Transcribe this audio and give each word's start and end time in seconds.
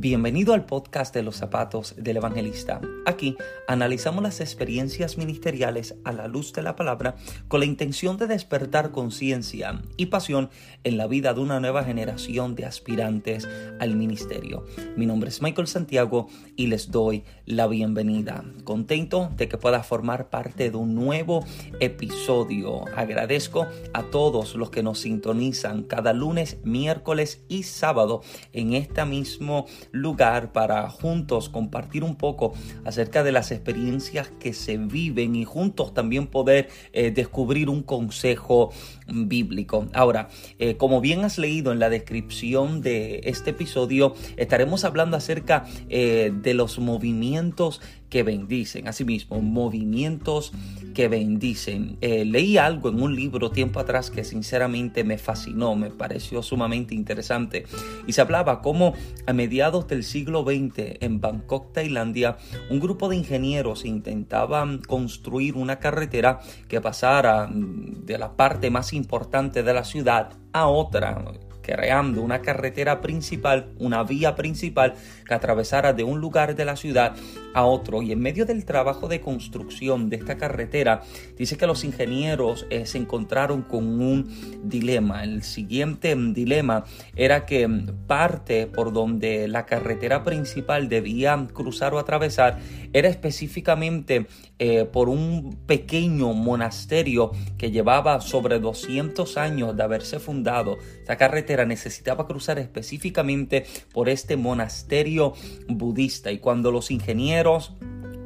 Bienvenido 0.00 0.54
al 0.54 0.64
podcast 0.64 1.12
de 1.12 1.24
los 1.24 1.34
zapatos 1.34 1.96
del 1.96 2.18
evangelista. 2.18 2.80
Aquí 3.04 3.36
analizamos 3.66 4.22
las 4.22 4.40
experiencias 4.40 5.18
ministeriales 5.18 5.96
a 6.04 6.12
la 6.12 6.28
luz 6.28 6.52
de 6.52 6.62
la 6.62 6.76
palabra 6.76 7.16
con 7.48 7.58
la 7.58 7.66
intención 7.66 8.16
de 8.16 8.28
despertar 8.28 8.92
conciencia 8.92 9.82
y 9.96 10.06
pasión 10.06 10.50
en 10.84 10.98
la 10.98 11.08
vida 11.08 11.34
de 11.34 11.40
una 11.40 11.58
nueva 11.58 11.82
generación 11.82 12.54
de 12.54 12.64
aspirantes 12.66 13.48
al 13.80 13.96
ministerio. 13.96 14.64
Mi 14.96 15.04
nombre 15.04 15.30
es 15.30 15.42
Michael 15.42 15.66
Santiago 15.66 16.28
y 16.54 16.68
les 16.68 16.92
doy 16.92 17.24
la 17.44 17.66
bienvenida. 17.66 18.44
Contento 18.62 19.30
de 19.36 19.48
que 19.48 19.58
pueda 19.58 19.82
formar 19.82 20.30
parte 20.30 20.70
de 20.70 20.76
un 20.76 20.94
nuevo 20.94 21.44
episodio. 21.80 22.84
Agradezco 22.94 23.66
a 23.94 24.04
todos 24.04 24.54
los 24.54 24.70
que 24.70 24.84
nos 24.84 25.00
sintonizan 25.00 25.82
cada 25.82 26.12
lunes, 26.12 26.58
miércoles 26.62 27.42
y 27.48 27.64
sábado 27.64 28.22
en 28.52 28.74
esta 28.74 29.04
mismo 29.04 29.66
lugar 29.92 30.52
para 30.52 30.88
juntos 30.90 31.48
compartir 31.48 32.04
un 32.04 32.16
poco 32.16 32.52
acerca 32.84 33.22
de 33.22 33.32
las 33.32 33.50
experiencias 33.50 34.30
que 34.40 34.52
se 34.52 34.76
viven 34.76 35.34
y 35.34 35.44
juntos 35.44 35.94
también 35.94 36.26
poder 36.26 36.68
eh, 36.92 37.10
descubrir 37.10 37.68
un 37.68 37.82
consejo 37.82 38.70
bíblico. 39.08 39.88
Ahora, 39.92 40.28
eh, 40.58 40.76
como 40.76 41.00
bien 41.00 41.24
has 41.24 41.38
leído 41.38 41.72
en 41.72 41.78
la 41.78 41.90
descripción 41.90 42.80
de 42.80 43.20
este 43.24 43.50
episodio, 43.50 44.14
estaremos 44.36 44.84
hablando 44.84 45.16
acerca 45.16 45.66
eh, 45.88 46.32
de 46.34 46.54
los 46.54 46.78
movimientos 46.78 47.80
que 48.10 48.22
bendicen. 48.22 48.88
Asimismo, 48.88 49.40
movimientos 49.40 50.52
que 50.94 51.08
bendicen. 51.08 51.96
Eh, 52.00 52.24
leí 52.24 52.56
algo 52.56 52.88
en 52.88 53.00
un 53.02 53.14
libro 53.14 53.50
tiempo 53.50 53.80
atrás 53.80 54.10
que 54.10 54.24
sinceramente 54.24 55.04
me 55.04 55.18
fascinó, 55.18 55.76
me 55.76 55.90
pareció 55.90 56.42
sumamente 56.42 56.94
interesante. 56.94 57.66
Y 58.06 58.12
se 58.12 58.20
hablaba 58.20 58.62
cómo 58.62 58.94
a 59.26 59.32
mediados 59.32 59.86
del 59.88 60.04
siglo 60.04 60.42
XX 60.42 60.96
en 61.00 61.20
Bangkok, 61.20 61.72
Tailandia, 61.72 62.38
un 62.70 62.80
grupo 62.80 63.08
de 63.08 63.16
ingenieros 63.16 63.84
intentaban 63.84 64.78
construir 64.78 65.56
una 65.56 65.78
carretera 65.78 66.40
que 66.68 66.80
pasara 66.80 67.46
mm, 67.46 68.06
de 68.06 68.18
la 68.18 68.36
parte 68.36 68.70
más 68.70 68.92
importante 68.98 69.62
de 69.62 69.72
la 69.72 69.84
ciudad 69.84 70.32
a 70.52 70.66
otra 70.66 71.24
creando 71.68 72.22
una 72.22 72.40
carretera 72.40 73.02
principal, 73.02 73.74
una 73.78 74.02
vía 74.02 74.34
principal 74.34 74.94
que 75.26 75.34
atravesara 75.34 75.92
de 75.92 76.02
un 76.02 76.18
lugar 76.18 76.56
de 76.56 76.64
la 76.64 76.76
ciudad 76.76 77.14
a 77.52 77.64
otro. 77.64 78.00
Y 78.00 78.10
en 78.10 78.20
medio 78.20 78.46
del 78.46 78.64
trabajo 78.64 79.06
de 79.06 79.20
construcción 79.20 80.08
de 80.08 80.16
esta 80.16 80.38
carretera, 80.38 81.02
dice 81.36 81.58
que 81.58 81.66
los 81.66 81.84
ingenieros 81.84 82.66
eh, 82.70 82.86
se 82.86 82.96
encontraron 82.96 83.60
con 83.60 84.00
un 84.00 84.34
dilema. 84.64 85.24
El 85.24 85.42
siguiente 85.42 86.16
dilema 86.16 86.84
era 87.14 87.44
que 87.44 87.68
parte 88.06 88.66
por 88.66 88.94
donde 88.94 89.46
la 89.46 89.66
carretera 89.66 90.24
principal 90.24 90.88
debía 90.88 91.48
cruzar 91.52 91.92
o 91.92 91.98
atravesar 91.98 92.58
era 92.94 93.10
específicamente 93.10 94.26
eh, 94.60 94.84
por 94.84 95.08
un 95.08 95.56
pequeño 95.66 96.32
monasterio 96.32 97.30
que 97.56 97.70
llevaba 97.70 98.20
sobre 98.20 98.58
200 98.58 99.36
años 99.36 99.76
de 99.76 99.82
haberse 99.84 100.18
fundado. 100.18 100.78
Esta 101.00 101.16
carretera 101.16 101.64
necesitaba 101.64 102.26
cruzar 102.26 102.58
específicamente 102.58 103.66
por 103.92 104.08
este 104.08 104.36
monasterio 104.36 105.34
budista 105.68 106.32
y 106.32 106.38
cuando 106.38 106.72
los 106.72 106.90
ingenieros 106.90 107.74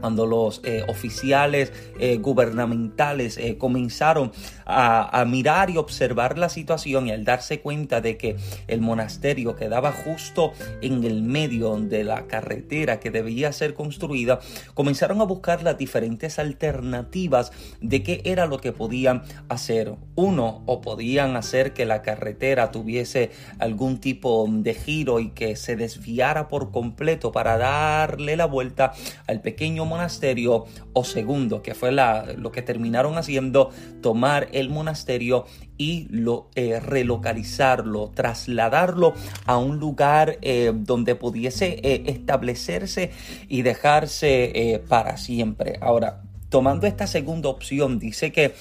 cuando 0.03 0.27
los 0.27 0.61
eh, 0.65 0.85
oficiales 0.89 1.73
eh, 2.01 2.17
gubernamentales 2.17 3.39
eh, 3.39 3.57
comenzaron 3.57 4.33
a, 4.67 5.25
mirar 5.29 5.71
y 5.71 5.77
observar 5.77 6.39
la 6.39 6.49
situación 6.49 7.07
y 7.07 7.13
al 7.13 7.25
darse 7.25 7.61
cuenta 7.61 8.01
de 8.01 8.17
que 8.17 8.37
el 8.67 8.81
monasterio 8.81 9.55
quedaba 9.55 9.93
justo 9.93 10.53
en 10.81 11.05
el 11.05 11.23
medio 11.23 11.77
de 11.77 12.03
la 12.03 12.27
carretera 12.27 12.99
que 12.99 13.13
debía 13.13 13.53
ser 13.53 13.75
construida, 13.75 14.41
comenzaron 14.75 15.21
a 15.21 15.25
buscar 15.25 15.63
las 15.63 15.79
diferentes 15.79 16.41
alternativas 16.41 17.53
de 17.81 18.03
qué 18.03 18.23
era 18.25 18.47
lo 18.47 18.59
que 18.59 18.73
podían 18.73 19.23
hacer. 19.49 19.95
Uno, 20.17 20.63
o 20.67 20.81
podían 20.81 21.37
hacer 21.37 21.73
que 21.75 21.87
la 21.87 22.03
carretera 22.03 22.73
tuviese 22.73 23.31
algún 23.61 24.01
tipo 24.01 24.47
de 24.51 24.75
giro 24.75 25.21
y 25.21 25.31
que 25.31 25.55
se 25.55 25.77
desviara 25.77 26.49
por 26.49 26.73
completo 26.73 27.31
para 27.31 27.57
darle 27.57 28.37
la 28.37 28.47
vuelta 28.47 28.93
al 29.29 29.41
pequeño 29.41 29.85
monasterio 29.93 30.65
o 30.95 31.05
segundo, 31.05 31.63
que 31.63 31.75
fue 31.75 31.93
la, 31.93 32.33
lo 32.37 32.51
que 32.51 32.63
terminaron 32.63 33.19
haciendo, 33.19 33.71
tomar 34.01 34.49
el 34.53 34.71
monasterio 34.71 35.45
y 35.77 36.07
lo, 36.11 36.49
eh, 36.55 36.81
relocalizarlo, 36.81 38.11
trasladarlo 38.15 39.13
a 39.45 39.59
un 39.59 39.79
lugar 39.79 40.39
eh, 40.41 40.73
donde 40.75 41.15
pudiese 41.15 41.79
eh, 41.83 42.05
establecerse 42.07 43.11
y 43.49 43.63
dejarse 43.63 44.83
para 44.89 45.17
siempre. 45.17 45.79
Ahora, 45.81 46.23
tomando 46.49 46.87
esta 46.87 47.07
segunda 47.07 47.49
opción, 47.49 47.99
dice 47.99 48.33
que 48.33 48.55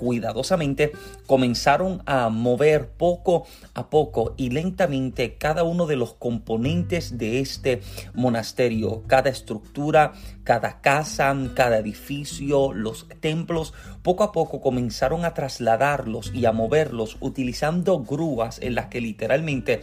cuidadosamente 0.00 0.92
comenzaron 1.26 2.02
a 2.06 2.30
mover 2.30 2.88
poco 2.88 3.46
a 3.74 3.90
poco 3.90 4.32
y 4.38 4.48
lentamente 4.48 5.36
cada 5.36 5.62
uno 5.62 5.84
de 5.84 5.96
los 5.96 6.14
componentes 6.14 7.18
de 7.18 7.40
este 7.40 7.82
monasterio, 8.14 9.02
cada 9.06 9.28
estructura, 9.28 10.14
cada 10.42 10.80
casa, 10.80 11.36
cada 11.54 11.76
edificio, 11.76 12.72
los 12.72 13.08
templos, 13.20 13.74
poco 14.02 14.24
a 14.24 14.32
poco 14.32 14.62
comenzaron 14.62 15.26
a 15.26 15.34
trasladarlos 15.34 16.32
y 16.34 16.46
a 16.46 16.52
moverlos 16.52 17.18
utilizando 17.20 17.98
grúas 18.02 18.58
en 18.62 18.76
las 18.76 18.86
que 18.86 19.02
literalmente 19.02 19.82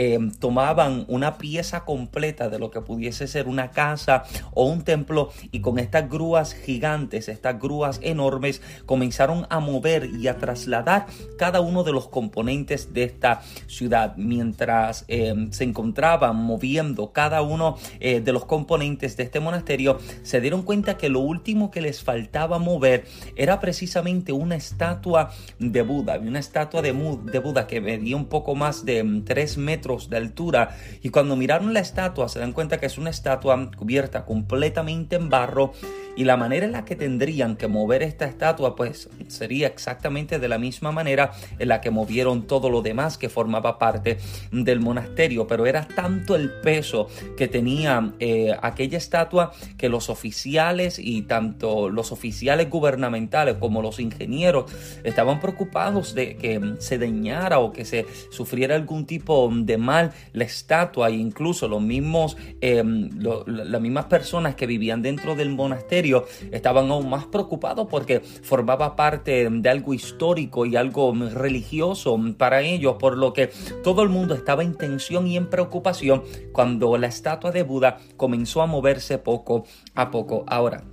Em, 0.00 0.30
tomaban 0.30 1.04
una 1.08 1.38
pieza 1.38 1.84
completa 1.84 2.48
de 2.48 2.60
lo 2.60 2.70
que 2.70 2.80
pudiese 2.80 3.26
ser 3.26 3.48
una 3.48 3.72
casa 3.72 4.22
o 4.54 4.64
un 4.64 4.82
templo 4.82 5.32
y 5.50 5.60
con 5.60 5.80
estas 5.80 6.08
grúas 6.08 6.54
gigantes, 6.54 7.28
estas 7.28 7.58
grúas 7.58 7.98
enormes, 8.04 8.62
comenzaron 8.86 9.48
a 9.50 9.57
mover 9.60 10.06
y 10.06 10.28
a 10.28 10.38
trasladar 10.38 11.06
cada 11.38 11.60
uno 11.60 11.84
de 11.84 11.92
los 11.92 12.08
componentes 12.08 12.92
de 12.92 13.04
esta 13.04 13.42
ciudad. 13.66 14.16
Mientras 14.16 15.04
em, 15.08 15.50
se 15.52 15.64
encontraban 15.64 16.36
moviendo 16.36 17.12
cada 17.12 17.42
uno 17.42 17.76
eh, 18.00 18.20
de 18.20 18.32
los 18.32 18.44
componentes 18.44 19.16
de 19.16 19.24
este 19.24 19.40
monasterio, 19.40 19.98
se 20.22 20.40
dieron 20.40 20.62
cuenta 20.62 20.96
que 20.96 21.08
lo 21.08 21.20
último 21.20 21.70
que 21.70 21.80
les 21.80 22.02
faltaba 22.02 22.58
mover 22.58 23.06
era 23.36 23.60
precisamente 23.60 24.32
una 24.32 24.56
estatua 24.56 25.32
de 25.58 25.82
Buda, 25.82 26.18
una 26.18 26.38
estatua 26.38 26.82
de, 26.82 26.92
de 26.92 27.38
Buda 27.38 27.66
que 27.66 27.80
medía 27.80 28.16
un 28.16 28.26
poco 28.26 28.54
más 28.54 28.84
de 28.84 29.22
3 29.24 29.56
em, 29.56 29.64
metros 29.64 30.10
de 30.10 30.16
altura 30.16 30.76
y 31.02 31.10
cuando 31.10 31.36
miraron 31.36 31.72
la 31.72 31.80
estatua 31.80 32.28
se 32.28 32.38
dan 32.38 32.52
cuenta 32.52 32.78
que 32.78 32.86
es 32.86 32.98
una 32.98 33.10
estatua 33.10 33.70
cubierta 33.76 34.24
completamente 34.24 35.16
en 35.16 35.28
barro 35.28 35.72
Y 36.16 36.24
la 36.24 36.36
manera 36.36 36.66
en 36.66 36.72
la 36.72 36.84
que 36.84 36.96
tendrían 36.96 37.54
que 37.54 37.68
mover 37.68 38.02
esta 38.02 38.24
estatua, 38.24 38.74
pues 38.74 39.08
sería 39.48 39.68
exactamente 39.68 40.38
de 40.38 40.46
la 40.46 40.58
misma 40.58 40.92
manera 40.92 41.32
en 41.58 41.68
la 41.68 41.80
que 41.80 41.90
movieron 41.90 42.46
todo 42.46 42.68
lo 42.68 42.82
demás 42.82 43.16
que 43.16 43.30
formaba 43.30 43.78
parte 43.78 44.18
del 44.52 44.80
monasterio. 44.80 45.46
Pero 45.46 45.64
era 45.64 45.88
tanto 45.88 46.36
el 46.36 46.50
peso 46.60 47.08
que 47.34 47.48
tenía 47.48 48.12
eh, 48.20 48.54
aquella 48.60 48.98
estatua 48.98 49.52
que 49.78 49.88
los 49.88 50.10
oficiales 50.10 50.98
y 50.98 51.22
tanto 51.22 51.88
los 51.88 52.12
oficiales 52.12 52.68
gubernamentales 52.68 53.56
como 53.56 53.80
los 53.80 54.00
ingenieros 54.00 54.70
estaban 55.02 55.40
preocupados 55.40 56.14
de 56.14 56.36
que 56.36 56.74
se 56.78 56.98
dañara 56.98 57.58
o 57.58 57.72
que 57.72 57.86
se 57.86 58.04
sufriera 58.30 58.74
algún 58.74 59.06
tipo 59.06 59.50
de 59.50 59.78
mal 59.78 60.12
la 60.34 60.44
estatua 60.44 61.08
e 61.08 61.14
incluso 61.14 61.68
los 61.68 61.80
mismos 61.80 62.36
em, 62.60 63.08
las 63.46 63.80
mismas 63.80 64.04
personas 64.06 64.56
que 64.56 64.66
vivían 64.66 65.00
dentro 65.00 65.34
del 65.34 65.48
monasterio 65.48 66.26
estaban 66.52 66.90
aún 66.90 67.08
más 67.08 67.24
preocupados 67.24 67.88
porque 67.90 68.20
formaba 68.20 68.96
parte 68.96 69.27
de 69.28 69.68
algo 69.68 69.94
histórico 69.94 70.64
y 70.64 70.76
algo 70.76 71.12
religioso 71.12 72.18
para 72.36 72.62
ellos 72.62 72.96
por 72.98 73.18
lo 73.18 73.32
que 73.32 73.50
todo 73.84 74.02
el 74.02 74.08
mundo 74.08 74.34
estaba 74.34 74.62
en 74.62 74.74
tensión 74.74 75.26
y 75.26 75.36
en 75.36 75.50
preocupación 75.50 76.22
cuando 76.52 76.96
la 76.96 77.08
estatua 77.08 77.50
de 77.50 77.62
Buda 77.62 77.98
comenzó 78.16 78.62
a 78.62 78.66
moverse 78.66 79.18
poco 79.18 79.64
a 79.94 80.10
poco. 80.10 80.44
Ahora 80.46 80.84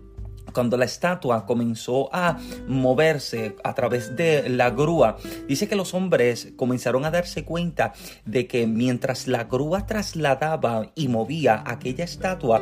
cuando 0.55 0.77
la 0.77 0.85
estatua 0.85 1.45
comenzó 1.45 2.09
a 2.15 2.39
moverse 2.67 3.57
a 3.63 3.75
través 3.75 4.15
de 4.15 4.49
la 4.49 4.71
grúa, 4.71 5.17
dice 5.47 5.67
que 5.67 5.75
los 5.75 5.93
hombres 5.93 6.53
comenzaron 6.55 7.05
a 7.05 7.11
darse 7.11 7.43
cuenta 7.43 7.93
de 8.25 8.47
que 8.47 8.65
mientras 8.65 9.27
la 9.27 9.43
grúa 9.43 9.85
trasladaba 9.85 10.91
y 10.95 11.09
movía 11.09 11.61
aquella 11.67 12.05
estatua, 12.05 12.61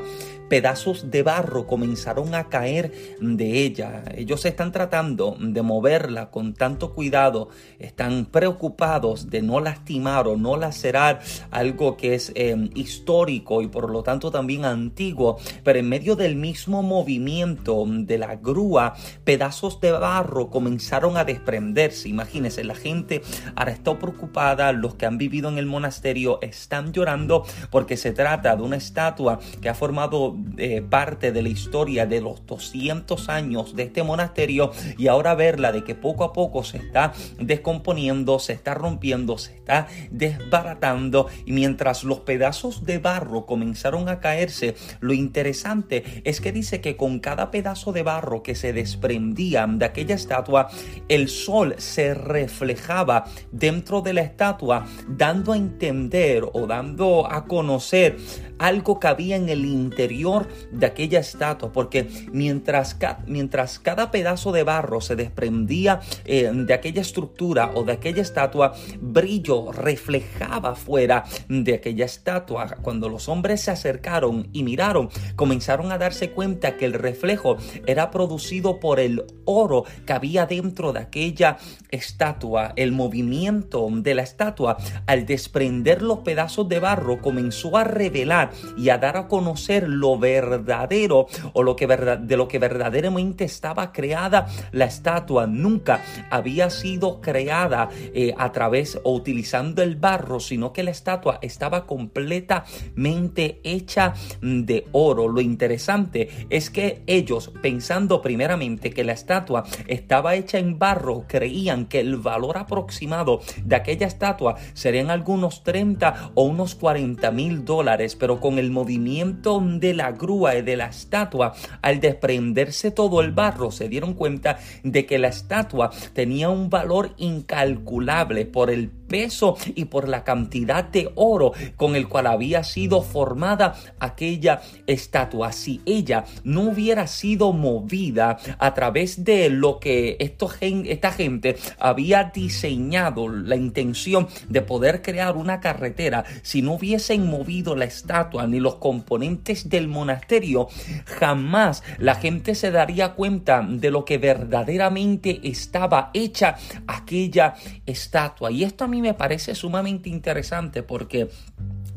pedazos 0.53 1.09
de 1.09 1.23
barro 1.23 1.65
comenzaron 1.65 2.35
a 2.35 2.49
caer 2.49 2.91
de 3.19 3.63
ella. 3.63 4.03
Ellos 4.15 4.45
están 4.45 4.71
tratando 4.71 5.35
de 5.39 5.61
moverla 5.63 6.29
con 6.29 6.53
tanto 6.53 6.93
cuidado, 6.93 7.49
están 7.79 8.25
preocupados 8.25 9.31
de 9.31 9.41
no 9.41 9.59
lastimar 9.59 10.27
o 10.27 10.37
no 10.37 10.55
lacerar 10.57 11.21
algo 11.49 11.97
que 11.97 12.13
es 12.13 12.31
em, 12.35 12.69
histórico 12.75 13.61
y 13.61 13.67
por 13.67 13.89
lo 13.89 14.03
tanto 14.03 14.29
también 14.29 14.65
antiguo, 14.65 15.37
pero 15.63 15.79
en 15.79 15.89
medio 15.89 16.15
del 16.15 16.35
mismo 16.35 16.83
movimiento 16.83 17.82
de 17.85 18.17
la 18.17 18.35
grúa, 18.35 18.93
pedazos 19.23 19.79
de 19.81 19.91
barro 19.91 20.49
comenzaron 20.49 21.17
a 21.17 21.23
desprenderse. 21.23 22.09
Imagínense, 22.09 22.63
la 22.63 22.75
gente 22.75 23.21
ahora 23.55 23.71
está 23.71 23.97
preocupada, 23.97 24.71
los 24.71 24.95
que 24.95 25.05
han 25.05 25.17
vivido 25.17 25.49
en 25.49 25.57
el 25.57 25.65
monasterio 25.65 26.39
están 26.41 26.93
llorando 26.93 27.45
porque 27.69 27.97
se 27.97 28.11
trata 28.11 28.55
de 28.55 28.63
una 28.63 28.77
estatua 28.77 29.39
que 29.61 29.69
ha 29.69 29.75
formado 29.75 30.35
eh, 30.57 30.81
parte 30.81 31.31
de 31.31 31.41
la 31.41 31.49
historia 31.49 32.05
de 32.05 32.21
los 32.21 32.45
200 32.45 33.29
años 33.29 33.75
de 33.75 33.83
este 33.83 34.03
monasterio 34.03 34.71
y 34.97 35.07
ahora 35.07 35.35
verla 35.35 35.71
de 35.71 35.83
que 35.83 35.95
poco 35.95 36.23
a 36.23 36.33
poco 36.33 36.63
se 36.63 36.77
está 36.77 37.13
descomponiendo, 37.39 38.39
se 38.39 38.53
está 38.53 38.73
rompiendo, 38.73 39.37
se 39.37 39.55
está 39.55 39.87
desbaratando 40.11 41.27
y 41.45 41.51
mientras 41.51 42.03
los 42.03 42.21
pedazos 42.21 42.85
de 42.85 42.99
barro 42.99 43.45
comenzaron 43.45 44.09
a 44.09 44.19
caerse, 44.19 44.75
lo 44.99 45.13
interesante 45.13 46.21
es 46.23 46.41
que 46.41 46.51
dice 46.51 46.81
que 46.81 46.95
con 46.95 47.19
cada 47.19 47.51
pedazo 47.51 47.72
de 47.73 48.03
barro 48.03 48.43
que 48.43 48.53
se 48.53 48.71
desprendía 48.71 49.65
de 49.67 49.85
aquella 49.85 50.15
estatua, 50.15 50.69
el 51.09 51.27
sol 51.27 51.75
se 51.79 52.13
reflejaba 52.13 53.25
dentro 53.51 54.01
de 54.01 54.13
la 54.13 54.21
estatua, 54.21 54.85
dando 55.07 55.53
a 55.53 55.57
entender 55.57 56.43
o 56.53 56.67
dando 56.67 57.25
a 57.29 57.45
conocer 57.45 58.17
algo 58.59 58.99
que 58.99 59.07
había 59.07 59.35
en 59.35 59.49
el 59.49 59.65
interior 59.65 60.47
de 60.71 60.85
aquella 60.85 61.19
estatua, 61.19 61.71
porque 61.71 62.07
mientras, 62.31 62.97
mientras 63.25 63.79
cada 63.79 64.11
pedazo 64.11 64.51
de 64.51 64.63
barro 64.63 65.01
se 65.01 65.15
desprendía 65.15 65.99
eh, 66.25 66.51
de 66.53 66.73
aquella 66.73 67.01
estructura 67.01 67.71
o 67.75 67.83
de 67.83 67.93
aquella 67.93 68.21
estatua, 68.21 68.73
brillo 69.01 69.71
reflejaba 69.71 70.75
fuera 70.75 71.23
de 71.49 71.73
aquella 71.73 72.05
estatua. 72.05 72.77
Cuando 72.81 73.09
los 73.09 73.27
hombres 73.27 73.61
se 73.61 73.71
acercaron 73.71 74.47
y 74.53 74.63
miraron, 74.63 75.09
comenzaron 75.35 75.91
a 75.91 75.97
darse 75.97 76.31
cuenta 76.31 76.77
que 76.77 76.85
el 76.85 76.93
reflejo 76.93 77.57
era 77.85 78.11
producido 78.11 78.79
por 78.79 78.99
el 78.99 79.25
oro 79.45 79.85
que 80.05 80.13
había 80.13 80.45
dentro 80.45 80.93
de 80.93 80.99
aquella 80.99 81.57
estatua. 81.89 82.73
El 82.75 82.91
movimiento 82.91 83.87
de 83.91 84.15
la 84.15 84.23
estatua, 84.23 84.77
al 85.05 85.25
desprender 85.25 86.01
los 86.01 86.19
pedazos 86.19 86.67
de 86.69 86.79
barro, 86.79 87.21
comenzó 87.21 87.77
a 87.77 87.83
revelar 87.83 88.51
y 88.77 88.89
a 88.89 88.97
dar 88.97 89.17
a 89.17 89.27
conocer 89.27 89.87
lo 89.87 90.17
verdadero 90.17 91.27
o 91.53 91.63
lo 91.63 91.75
que 91.75 91.87
de 91.87 92.37
lo 92.37 92.47
que 92.47 92.59
verdaderamente 92.59 93.43
estaba 93.43 93.91
creada 93.91 94.47
la 94.71 94.85
estatua. 94.85 95.47
Nunca 95.47 96.01
había 96.29 96.69
sido 96.69 97.21
creada 97.21 97.89
eh, 98.13 98.33
a 98.37 98.51
través 98.51 98.99
o 99.03 99.13
utilizando 99.13 99.81
el 99.81 99.95
barro, 99.95 100.39
sino 100.39 100.73
que 100.73 100.83
la 100.83 100.91
estatua 100.91 101.39
estaba 101.41 101.85
completamente 101.85 103.59
hecha 103.63 104.13
de 104.41 104.87
oro. 104.91 105.27
Lo 105.27 105.41
interesante 105.41 106.29
es 106.49 106.69
que 106.69 107.03
ellos 107.07 107.52
pensando 107.61 108.21
primeramente 108.21 108.91
que 108.91 109.03
la 109.03 109.13
estatua 109.13 109.63
estaba 109.87 110.35
hecha 110.35 110.57
en 110.57 110.79
barro, 110.79 111.25
creían 111.27 111.85
que 111.85 111.99
el 111.99 112.17
valor 112.17 112.57
aproximado 112.57 113.41
de 113.63 113.75
aquella 113.75 114.07
estatua 114.07 114.55
serían 114.73 115.09
algunos 115.09 115.63
30 115.63 116.31
o 116.35 116.43
unos 116.43 116.75
40 116.75 117.31
mil 117.31 117.65
dólares, 117.65 118.15
pero 118.15 118.39
con 118.39 118.59
el 118.59 118.71
movimiento 118.71 119.61
de 119.63 119.93
la 119.93 120.11
grúa 120.11 120.55
y 120.55 120.61
de 120.61 120.77
la 120.77 120.87
estatua, 120.87 121.53
al 121.81 121.99
desprenderse 121.99 122.91
todo 122.91 123.21
el 123.21 123.31
barro, 123.31 123.71
se 123.71 123.89
dieron 123.89 124.13
cuenta 124.13 124.57
de 124.83 125.05
que 125.05 125.19
la 125.19 125.29
estatua 125.29 125.91
tenía 126.13 126.49
un 126.49 126.69
valor 126.69 127.13
incalculable 127.17 128.45
por 128.45 128.69
el 128.69 128.89
peso 128.89 129.57
y 129.75 129.85
por 129.85 130.09
la 130.09 130.23
cantidad 130.23 130.83
de 130.83 131.11
oro 131.15 131.51
con 131.75 131.95
el 131.95 132.07
cual 132.07 132.27
había 132.27 132.63
sido 132.63 133.01
formada 133.01 133.75
aquella 133.99 134.61
estatua. 134.87 135.51
Si 135.51 135.81
ella 135.85 136.25
no 136.43 136.61
hubiera 136.61 137.05
sido 137.07 137.32
movida 137.37 138.37
a 138.57 138.73
través 138.73 139.23
de 139.23 139.49
lo 139.49 139.79
que 139.79 140.17
esta 140.19 141.11
gente 141.11 141.57
había 141.79 142.31
diseñado, 142.33 143.27
la 143.29 143.55
intención 143.55 144.27
de 144.49 144.61
poder 144.61 145.01
crear 145.01 145.35
una 145.35 145.59
carretera, 145.59 146.23
si 146.41 146.61
no 146.61 146.73
hubiesen 146.73 147.27
movido 147.27 147.75
la 147.75 147.85
estatua 147.85 148.47
ni 148.47 148.59
los 148.59 148.75
componentes 148.75 149.69
del 149.69 149.87
monasterio, 149.87 150.67
jamás 151.05 151.83
la 151.97 152.15
gente 152.15 152.55
se 152.55 152.71
daría 152.71 153.13
cuenta 153.13 153.65
de 153.67 153.91
lo 153.91 154.05
que 154.05 154.17
verdaderamente 154.17 155.41
estaba 155.43 156.11
hecha 156.13 156.57
aquella 156.87 157.55
estatua. 157.85 158.51
Y 158.51 158.63
esto 158.63 158.83
a 158.83 158.87
mí 158.87 159.01
me 159.01 159.13
parece 159.13 159.55
sumamente 159.55 160.09
interesante 160.09 160.83
porque 160.83 161.29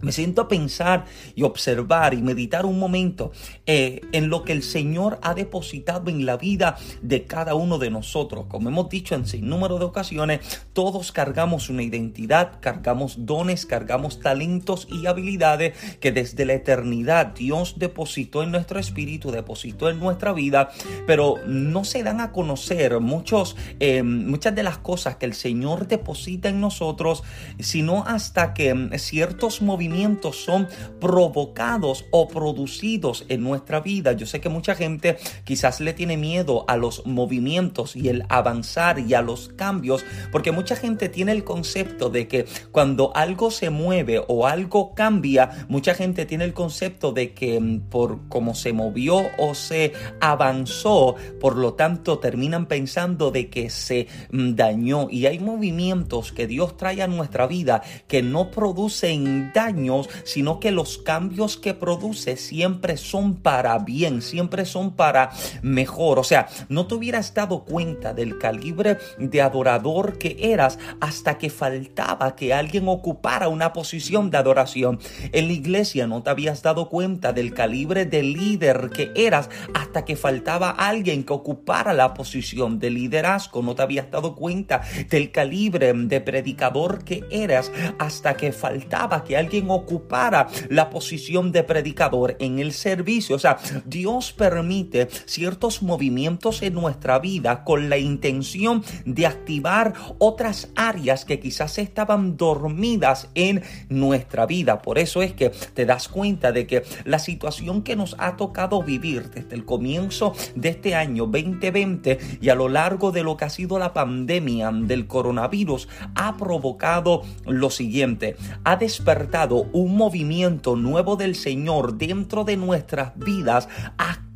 me 0.03 0.13
siento 0.13 0.43
a 0.43 0.49
pensar 0.49 1.07
y 1.35 1.43
observar 1.43 2.15
y 2.15 2.23
meditar 2.23 2.67
un 2.67 2.79
momento 2.79 3.33
eh, 3.67 4.03
en 4.13 4.29
lo 4.29 4.45
que 4.45 4.53
el 4.53 4.63
Señor 4.63 5.19
ha 5.23 5.35
depositado 5.35 6.11
en 6.11 6.27
la 6.27 6.37
vida 6.37 6.77
de 7.03 7.25
cada 7.25 7.55
uno 7.55 7.79
de 7.79 7.91
nosotros. 7.91 8.47
Como 8.49 8.69
hemos 8.69 8.89
dicho 8.89 9.15
en 9.15 9.27
sin 9.27 9.49
número 9.49 9.79
de 9.79 9.87
ocasiones, 9.87 10.67
todos 10.73 11.13
cargamos 11.13 11.71
una 11.71 11.83
identidad, 11.83 12.61
cargamos 12.61 13.27
dones, 13.27 13.65
cargamos 13.65 14.21
talentos 14.21 14.87
y 14.91 15.07
habilidades 15.07 15.77
que 15.99 16.13
desde 16.13 16.45
la 16.45 16.55
eternidad 16.55 17.29
Dios 17.29 17.77
depositó 17.79 18.43
en 18.43 18.53
nuestro 18.53 18.79
espíritu, 18.79 19.31
depositó 19.31 19.89
en 19.89 19.99
nuestra 19.99 20.33
vida, 20.33 20.71
pero 21.07 21.37
no 21.47 21.85
se 21.85 22.03
dan 22.03 22.21
a 22.21 22.33
conocer 22.33 23.01
muchos, 23.01 23.57
eh, 23.81 24.03
muchas 24.03 24.55
de 24.55 24.63
las 24.63 24.79
cosas 24.79 25.17
que 25.17 25.27
el 25.27 25.35
Señor 25.35 25.89
deposita 25.89 26.49
en 26.49 26.61
nosotros, 26.61 27.23
sino 27.59 28.05
hasta 28.07 28.53
que 28.53 28.91
ciertos 28.99 29.63
movimientos 29.63 29.86
son 30.33 30.69
provocados 31.01 32.05
o 32.11 32.29
producidos 32.29 33.25
en 33.29 33.43
nuestra 33.43 33.81
vida. 33.81 34.13
Yo 34.13 34.27
sé 34.27 34.41
que 34.41 34.49
mucha 34.49 34.75
gente 34.75 35.17
quizás 35.45 35.81
le 35.81 35.93
tiene 35.93 36.17
miedo 36.17 36.65
a 36.69 36.77
los 36.77 37.07
movimientos 37.07 37.97
y 37.97 38.09
el 38.09 38.25
avanzar 38.29 38.99
y 38.99 39.15
a 39.15 39.23
los 39.23 39.49
cambios, 39.49 40.05
porque 40.33 40.53
mucha 40.53 40.77
gente 40.77 41.09
tiene 41.09 41.33
el 41.33 41.45
concepto 41.45 42.11
de 42.11 42.29
que 42.29 42.47
cuando 42.73 43.13
algo 43.15 43.51
se 43.51 43.71
mueve 43.71 44.23
o 44.27 44.47
algo 44.47 44.95
cambia, 44.95 45.67
mucha 45.69 45.95
gente 45.95 46.27
tiene 46.27 46.45
el 46.45 46.53
concepto 46.53 47.13
de 47.13 47.33
que 47.33 47.61
mm, 47.61 47.81
por 47.89 48.29
cómo 48.29 48.55
se 48.55 48.73
movió 48.73 49.23
o 49.39 49.55
se 49.55 49.93
avanzó, 50.21 51.17
por 51.41 51.57
lo 51.57 51.75
tanto 51.75 52.19
terminan 52.19 52.67
pensando 52.67 53.31
de 53.31 53.49
que 53.49 53.71
se 53.71 54.09
mm, 54.31 54.55
dañó. 54.55 55.09
Y 55.11 55.27
hay 55.27 55.39
movimientos 55.39 56.33
que 56.33 56.47
Dios 56.47 56.77
trae 56.77 57.03
a 57.03 57.07
nuestra 57.07 57.47
vida 57.47 57.83
que 58.09 58.23
no 58.23 58.51
producen 58.51 59.53
daño 59.55 59.76
sino 60.25 60.61
que 60.61 60.71
los 60.71 60.99
cambios 60.99 61.57
que 61.57 61.75
produce 61.75 62.37
siempre 62.37 62.97
son 62.97 63.35
para 63.35 63.79
bien, 63.79 64.23
siempre 64.23 64.65
son 64.65 64.93
para 64.93 65.31
mejor. 65.63 66.19
O 66.19 66.25
sea, 66.25 66.49
no 66.69 66.87
te 66.87 66.95
hubieras 66.95 67.35
dado 67.35 67.65
cuenta 67.65 68.15
del 68.15 68.39
calibre 68.39 68.99
de 69.19 69.43
adorador 69.43 70.19
que 70.19 70.37
eras 70.41 70.79
hasta 71.01 71.39
que 71.39 71.51
faltaba 71.51 72.37
que 72.37 72.55
alguien 72.55 72.89
ocupara 72.89 73.49
una 73.49 73.73
posición 73.73 74.31
de 74.31 74.39
adoración. 74.39 74.99
En 75.33 75.47
la 75.47 75.53
iglesia 75.53 76.07
no 76.07 76.23
te 76.23 76.31
habías 76.31 76.63
dado 76.63 76.89
cuenta 76.89 77.33
del 77.33 77.55
calibre 77.55 78.07
de 78.07 78.23
líder 78.23 78.91
que 78.91 79.13
eras 79.15 79.51
hasta 79.75 80.05
que 80.05 80.17
faltaba 80.17 80.71
alguien 80.71 81.25
que 81.25 81.33
ocupara 81.33 81.93
la 81.93 82.15
posición 82.15 82.79
de 82.79 82.91
liderazgo. 82.91 83.63
No 83.63 83.75
te 83.75 83.83
habías 83.83 84.11
dado 84.11 84.35
cuenta 84.35 84.83
del 85.11 85.31
calibre 85.31 85.93
de 85.93 86.21
predicador 86.21 87.05
que 87.05 87.25
eras 87.31 87.73
hasta 87.99 88.37
que 88.37 88.53
faltaba 88.53 89.25
que 89.25 89.37
alguien 89.37 89.66
ocupara 89.71 90.49
la 90.69 90.91
posición 90.91 91.53
de 91.53 91.63
predicador 91.63 92.37
en 92.39 92.59
el 92.59 92.73
servicio. 92.73 93.37
O 93.37 93.39
sea, 93.39 93.59
Dios 93.85 94.33
permite 94.33 95.09
ciertos 95.27 95.83
movimientos 95.83 96.63
en 96.63 96.75
nuestra 96.75 97.19
vida 97.19 97.65
con 97.65 97.89
la 97.89 97.99
intención 97.99 98.85
de 99.05 99.27
activar 99.27 99.95
otras 100.19 100.69
áreas 100.77 101.25
que 101.25 101.41
quizás 101.41 101.79
estaban 101.79 102.37
dormidas 102.37 103.29
en 103.35 103.63
nuestra 103.89 104.47
vida. 104.47 104.83
Por 104.83 104.99
eso 104.99 105.23
es 105.23 105.33
que 105.33 105.51
te 105.51 105.87
das 105.87 106.09
cuenta 106.09 106.53
de 106.53 106.67
que 106.67 106.85
la 107.05 107.19
situación 107.19 107.83
que 107.83 107.97
nos 107.97 108.17
ha 108.19 108.37
tocado 108.37 108.83
vivir 108.83 109.31
desde 109.31 109.55
el 109.55 109.65
comienzo 109.65 110.35
de 110.55 110.71
este 110.71 110.95
año 110.95 111.27
2020 111.27 112.19
y 112.41 112.49
a 112.49 112.55
lo 112.55 112.69
largo 112.69 113.13
de 113.13 113.23
lo 113.23 113.37
que 113.37 113.45
ha 113.45 113.51
sido 113.51 113.79
la 113.79 113.93
pandemia 113.93 114.71
del 114.73 115.07
coronavirus 115.07 115.89
ha 116.15 116.37
provocado 116.37 117.23
lo 117.45 117.71
siguiente, 117.71 118.37
ha 118.65 118.77
despertado 118.77 119.56
un 119.73 119.97
movimiento 119.97 120.77
nuevo 120.77 121.17
del 121.17 121.35
Señor 121.35 121.95
dentro 121.99 122.45
de 122.45 122.57
nuestras 122.57 123.17
vidas, 123.17 123.69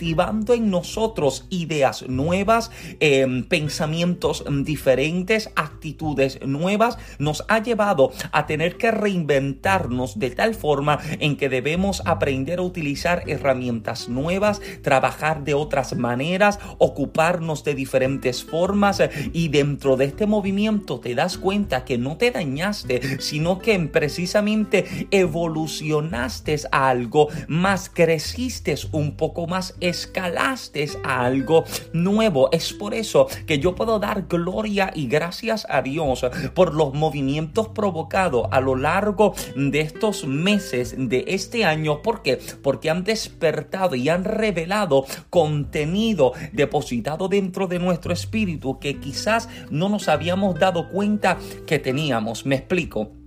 activando 0.00 0.54
en 0.54 0.71
nosotros 0.71 1.45
ideas 1.50 2.09
nuevas, 2.09 2.71
em, 3.00 3.45
pensamientos 3.45 4.42
diferentes, 4.64 5.50
actitudes 5.57 6.40
nuevas, 6.40 6.97
nos 7.19 7.45
ha 7.49 7.62
llevado 7.62 8.11
a 8.33 8.47
tener 8.47 8.78
que 8.78 8.90
reinventarnos 8.92 10.19
de 10.19 10.30
tal 10.30 10.54
forma 10.54 11.00
en 11.19 11.37
que 11.37 11.50
debemos 11.50 12.00
aprender 12.07 12.61
a 12.61 12.62
utilizar 12.62 13.25
herramientas 13.26 14.09
nuevas, 14.09 14.62
trabajar 14.80 15.45
de 15.45 15.52
otras 15.52 15.95
maneras, 15.95 16.59
ocuparnos 16.78 17.62
de 17.62 17.75
diferentes 17.75 18.42
formas 18.42 19.02
y 19.35 19.49
dentro 19.49 19.99
de 19.99 20.07
este 20.07 20.25
movimiento 20.25 20.99
te 21.00 21.14
das 21.14 21.37
cuenta 21.37 21.85
que 21.85 21.99
no 21.99 22.16
te 22.16 22.30
dañaste, 22.30 23.21
sino 23.21 23.59
que 23.59 23.78
precisamente 23.80 25.09
evolucionaste 25.11 26.57
algo 26.73 27.28
más, 27.49 27.90
creciste 27.92 28.71
un 28.92 29.16
poco 29.16 29.47
más, 29.47 29.75
escalaste 29.90 30.88
a 31.04 31.25
algo 31.25 31.64
nuevo. 31.92 32.49
Es 32.52 32.73
por 32.73 32.94
eso 32.94 33.26
que 33.47 33.59
yo 33.59 33.75
puedo 33.75 33.99
dar 33.99 34.26
gloria 34.28 34.90
y 34.94 35.06
gracias 35.06 35.66
a 35.68 35.82
Dios 35.82 36.25
por 36.54 36.75
los 36.75 36.94
movimientos 36.94 37.68
provocados 37.68 38.47
a 38.50 38.61
lo 38.61 38.76
largo 38.76 39.35
de 39.56 39.80
estos 39.80 40.26
meses 40.26 40.94
de 40.97 41.25
este 41.28 41.64
año. 41.64 42.02
¿Por 42.02 42.23
qué? 42.23 42.38
Porque 42.62 42.90
han 42.90 43.04
despertado 43.04 43.94
y 43.94 44.09
han 44.09 44.25
revelado 44.25 45.04
contenido 45.28 46.32
depositado 46.52 47.28
dentro 47.28 47.66
de 47.66 47.78
nuestro 47.78 48.12
espíritu 48.12 48.78
que 48.78 48.99
quizás 49.00 49.49
no 49.70 49.88
nos 49.88 50.09
habíamos 50.09 50.59
dado 50.59 50.88
cuenta 50.88 51.38
que 51.66 51.78
teníamos. 51.78 52.47
Me 52.47 52.56
explico. 52.56 53.19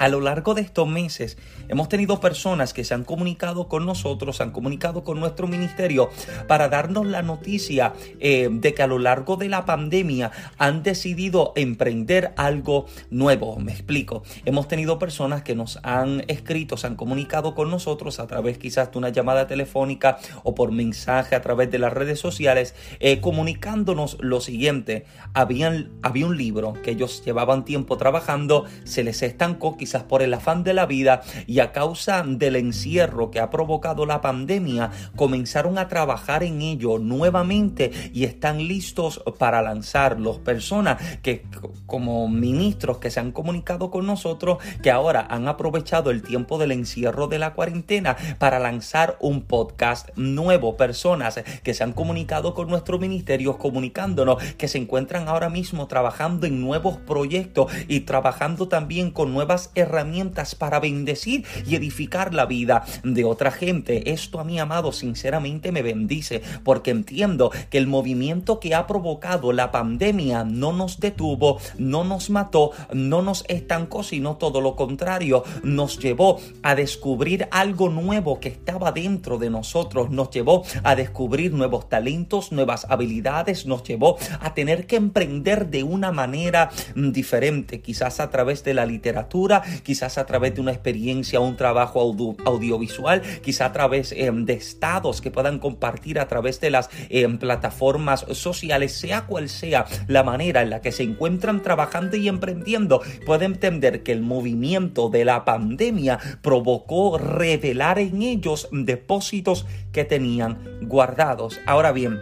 A 0.00 0.08
lo 0.08 0.22
largo 0.22 0.54
de 0.54 0.62
estos 0.62 0.88
meses 0.88 1.36
hemos 1.68 1.90
tenido 1.90 2.20
personas 2.20 2.72
que 2.72 2.84
se 2.84 2.94
han 2.94 3.04
comunicado 3.04 3.68
con 3.68 3.84
nosotros, 3.84 4.38
se 4.38 4.42
han 4.42 4.50
comunicado 4.50 5.04
con 5.04 5.20
nuestro 5.20 5.46
ministerio 5.46 6.08
para 6.48 6.70
darnos 6.70 7.04
la 7.04 7.20
noticia 7.20 7.92
eh, 8.18 8.48
de 8.50 8.72
que 8.72 8.82
a 8.82 8.86
lo 8.86 8.98
largo 8.98 9.36
de 9.36 9.50
la 9.50 9.66
pandemia 9.66 10.30
han 10.56 10.82
decidido 10.82 11.52
emprender 11.54 12.32
algo 12.38 12.86
nuevo. 13.10 13.58
Me 13.58 13.72
explico. 13.72 14.22
Hemos 14.46 14.68
tenido 14.68 14.98
personas 14.98 15.42
que 15.42 15.54
nos 15.54 15.78
han 15.82 16.24
escrito, 16.28 16.78
se 16.78 16.86
han 16.86 16.96
comunicado 16.96 17.54
con 17.54 17.70
nosotros 17.70 18.20
a 18.20 18.26
través 18.26 18.56
quizás 18.56 18.92
de 18.92 18.96
una 18.96 19.10
llamada 19.10 19.46
telefónica 19.48 20.18
o 20.44 20.54
por 20.54 20.72
mensaje 20.72 21.36
a 21.36 21.42
través 21.42 21.70
de 21.70 21.78
las 21.78 21.92
redes 21.92 22.18
sociales, 22.18 22.74
eh, 23.00 23.20
comunicándonos 23.20 24.16
lo 24.20 24.40
siguiente. 24.40 25.04
Habían, 25.34 25.90
había 26.00 26.24
un 26.24 26.38
libro 26.38 26.72
que 26.82 26.92
ellos 26.92 27.22
llevaban 27.22 27.66
tiempo 27.66 27.98
trabajando, 27.98 28.64
se 28.84 29.04
les 29.04 29.20
estancó, 29.20 29.76
quizás 29.90 30.04
por 30.04 30.22
el 30.22 30.32
afán 30.34 30.62
de 30.62 30.72
la 30.72 30.86
vida 30.86 31.22
y 31.48 31.58
a 31.58 31.72
causa 31.72 32.22
del 32.24 32.54
encierro 32.54 33.32
que 33.32 33.40
ha 33.40 33.50
provocado 33.50 34.06
la 34.06 34.20
pandemia, 34.20 34.92
comenzaron 35.16 35.78
a 35.78 35.88
trabajar 35.88 36.44
en 36.44 36.62
ello 36.62 37.00
nuevamente 37.00 37.90
y 38.14 38.22
están 38.22 38.58
listos 38.58 39.20
para 39.40 39.62
lanzarlos. 39.62 40.38
Personas 40.38 41.02
que 41.22 41.44
como 41.86 42.28
ministros 42.28 42.98
que 42.98 43.10
se 43.10 43.18
han 43.18 43.32
comunicado 43.32 43.90
con 43.90 44.06
nosotros, 44.06 44.58
que 44.80 44.92
ahora 44.92 45.26
han 45.28 45.48
aprovechado 45.48 46.12
el 46.12 46.22
tiempo 46.22 46.56
del 46.58 46.70
encierro 46.70 47.26
de 47.26 47.40
la 47.40 47.54
cuarentena 47.54 48.16
para 48.38 48.60
lanzar 48.60 49.16
un 49.20 49.42
podcast 49.42 50.10
nuevo. 50.14 50.76
Personas 50.76 51.42
que 51.64 51.74
se 51.74 51.82
han 51.82 51.94
comunicado 51.94 52.54
con 52.54 52.68
nuestro 52.68 53.00
ministerio 53.00 53.58
comunicándonos 53.58 54.40
que 54.54 54.68
se 54.68 54.78
encuentran 54.78 55.26
ahora 55.26 55.50
mismo 55.50 55.88
trabajando 55.88 56.46
en 56.46 56.60
nuevos 56.60 56.96
proyectos 56.98 57.72
y 57.88 58.00
trabajando 58.00 58.68
también 58.68 59.10
con 59.10 59.32
nuevas 59.32 59.72
herramientas 59.80 60.54
para 60.54 60.80
bendecir 60.80 61.44
y 61.66 61.74
edificar 61.74 62.34
la 62.34 62.46
vida 62.46 62.84
de 63.02 63.24
otra 63.24 63.50
gente. 63.50 64.12
Esto 64.12 64.40
a 64.40 64.44
mi 64.44 64.58
amado 64.58 64.92
sinceramente 64.92 65.72
me 65.72 65.82
bendice 65.82 66.42
porque 66.64 66.90
entiendo 66.90 67.50
que 67.70 67.78
el 67.78 67.86
movimiento 67.86 68.60
que 68.60 68.74
ha 68.74 68.86
provocado 68.86 69.52
la 69.52 69.70
pandemia 69.70 70.44
no 70.44 70.72
nos 70.72 71.00
detuvo, 71.00 71.58
no 71.78 72.04
nos 72.04 72.30
mató, 72.30 72.72
no 72.92 73.22
nos 73.22 73.44
estancó, 73.48 74.02
sino 74.02 74.36
todo 74.36 74.60
lo 74.60 74.76
contrario, 74.76 75.44
nos 75.62 75.98
llevó 75.98 76.40
a 76.62 76.74
descubrir 76.74 77.48
algo 77.50 77.88
nuevo 77.88 78.40
que 78.40 78.48
estaba 78.48 78.92
dentro 78.92 79.38
de 79.38 79.50
nosotros, 79.50 80.10
nos 80.10 80.30
llevó 80.30 80.64
a 80.82 80.94
descubrir 80.94 81.52
nuevos 81.52 81.88
talentos, 81.88 82.52
nuevas 82.52 82.86
habilidades, 82.88 83.66
nos 83.66 83.82
llevó 83.82 84.16
a 84.40 84.54
tener 84.54 84.86
que 84.86 84.96
emprender 84.96 85.68
de 85.68 85.82
una 85.82 86.12
manera 86.12 86.70
diferente, 86.94 87.80
quizás 87.80 88.20
a 88.20 88.30
través 88.30 88.64
de 88.64 88.74
la 88.74 88.86
literatura, 88.86 89.62
quizás 89.82 90.18
a 90.18 90.26
través 90.26 90.54
de 90.54 90.60
una 90.60 90.72
experiencia, 90.72 91.40
un 91.40 91.56
trabajo 91.56 92.00
audiovisual, 92.00 93.22
quizás 93.42 93.68
a 93.68 93.72
través 93.72 94.12
em, 94.12 94.44
de 94.44 94.54
estados 94.54 95.20
que 95.20 95.30
puedan 95.30 95.58
compartir 95.58 96.18
a 96.18 96.28
través 96.28 96.60
de 96.60 96.70
las 96.70 96.90
em, 97.08 97.38
plataformas 97.38 98.26
sociales, 98.32 98.92
sea 98.92 99.26
cual 99.26 99.48
sea 99.48 99.86
la 100.06 100.22
manera 100.22 100.62
en 100.62 100.70
la 100.70 100.80
que 100.80 100.92
se 100.92 101.02
encuentran 101.02 101.62
trabajando 101.62 102.16
y 102.16 102.28
emprendiendo, 102.28 103.02
pueden 103.26 103.52
entender 103.52 104.02
que 104.02 104.12
el 104.12 104.22
movimiento 104.22 105.08
de 105.08 105.24
la 105.24 105.44
pandemia 105.44 106.18
provocó 106.42 107.18
revelar 107.18 107.98
en 107.98 108.22
ellos 108.22 108.68
depósitos 108.72 109.66
que 109.92 110.04
tenían 110.04 110.58
guardados. 110.82 111.60
Ahora 111.66 111.92
bien, 111.92 112.20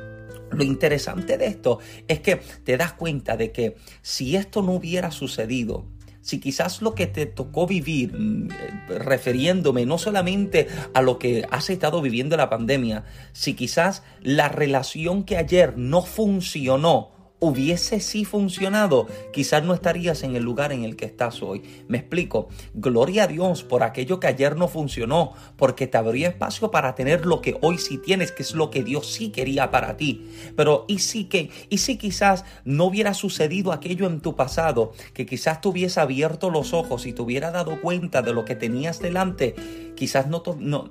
lo 0.50 0.64
interesante 0.64 1.36
de 1.36 1.46
esto 1.46 1.78
es 2.08 2.20
que 2.20 2.36
te 2.64 2.76
das 2.76 2.92
cuenta 2.94 3.36
de 3.36 3.52
que 3.52 3.76
si 4.02 4.36
esto 4.36 4.62
no 4.62 4.72
hubiera 4.72 5.10
sucedido, 5.10 5.86
si 6.28 6.40
quizás 6.40 6.82
lo 6.82 6.94
que 6.94 7.06
te 7.06 7.24
tocó 7.24 7.66
vivir, 7.66 8.12
mm, 8.12 8.50
eh, 8.50 8.98
refiriéndome 8.98 9.86
no 9.86 9.96
solamente 9.96 10.68
a 10.92 11.00
lo 11.00 11.18
que 11.18 11.46
has 11.50 11.70
estado 11.70 12.02
viviendo 12.02 12.36
la 12.36 12.50
pandemia, 12.50 13.06
si 13.32 13.54
quizás 13.54 14.02
la 14.20 14.50
relación 14.50 15.24
que 15.24 15.38
ayer 15.38 15.78
no 15.78 16.02
funcionó, 16.02 17.12
hubiese 17.40 18.00
sí 18.00 18.24
funcionado, 18.24 19.06
quizás 19.32 19.62
no 19.64 19.74
estarías 19.74 20.22
en 20.22 20.36
el 20.36 20.42
lugar 20.42 20.72
en 20.72 20.84
el 20.84 20.96
que 20.96 21.06
estás 21.06 21.42
hoy. 21.42 21.62
Me 21.88 21.98
explico. 21.98 22.48
Gloria 22.74 23.24
a 23.24 23.26
Dios 23.26 23.62
por 23.62 23.82
aquello 23.82 24.20
que 24.20 24.26
ayer 24.26 24.56
no 24.56 24.68
funcionó, 24.68 25.32
porque 25.56 25.86
te 25.86 25.98
abrió 25.98 26.28
espacio 26.28 26.70
para 26.70 26.94
tener 26.94 27.26
lo 27.26 27.40
que 27.40 27.56
hoy 27.62 27.78
sí 27.78 27.98
tienes, 27.98 28.32
que 28.32 28.42
es 28.42 28.54
lo 28.54 28.70
que 28.70 28.82
Dios 28.82 29.06
sí 29.06 29.30
quería 29.30 29.70
para 29.70 29.96
ti. 29.96 30.28
Pero 30.56 30.84
y 30.88 30.98
sí 30.98 31.24
que, 31.24 31.50
y 31.68 31.78
si 31.78 31.96
quizás 31.96 32.44
no 32.64 32.84
hubiera 32.84 33.14
sucedido 33.14 33.72
aquello 33.72 34.06
en 34.06 34.20
tu 34.20 34.36
pasado, 34.36 34.92
que 35.14 35.26
quizás 35.26 35.60
te 35.60 35.68
abierto 35.96 36.50
los 36.50 36.72
ojos 36.72 37.06
y 37.06 37.12
te 37.12 37.22
hubiera 37.22 37.50
dado 37.50 37.80
cuenta 37.80 38.22
de 38.22 38.32
lo 38.32 38.44
que 38.44 38.56
tenías 38.56 39.00
delante, 39.00 39.54
quizás 39.98 40.28
no, 40.28 40.42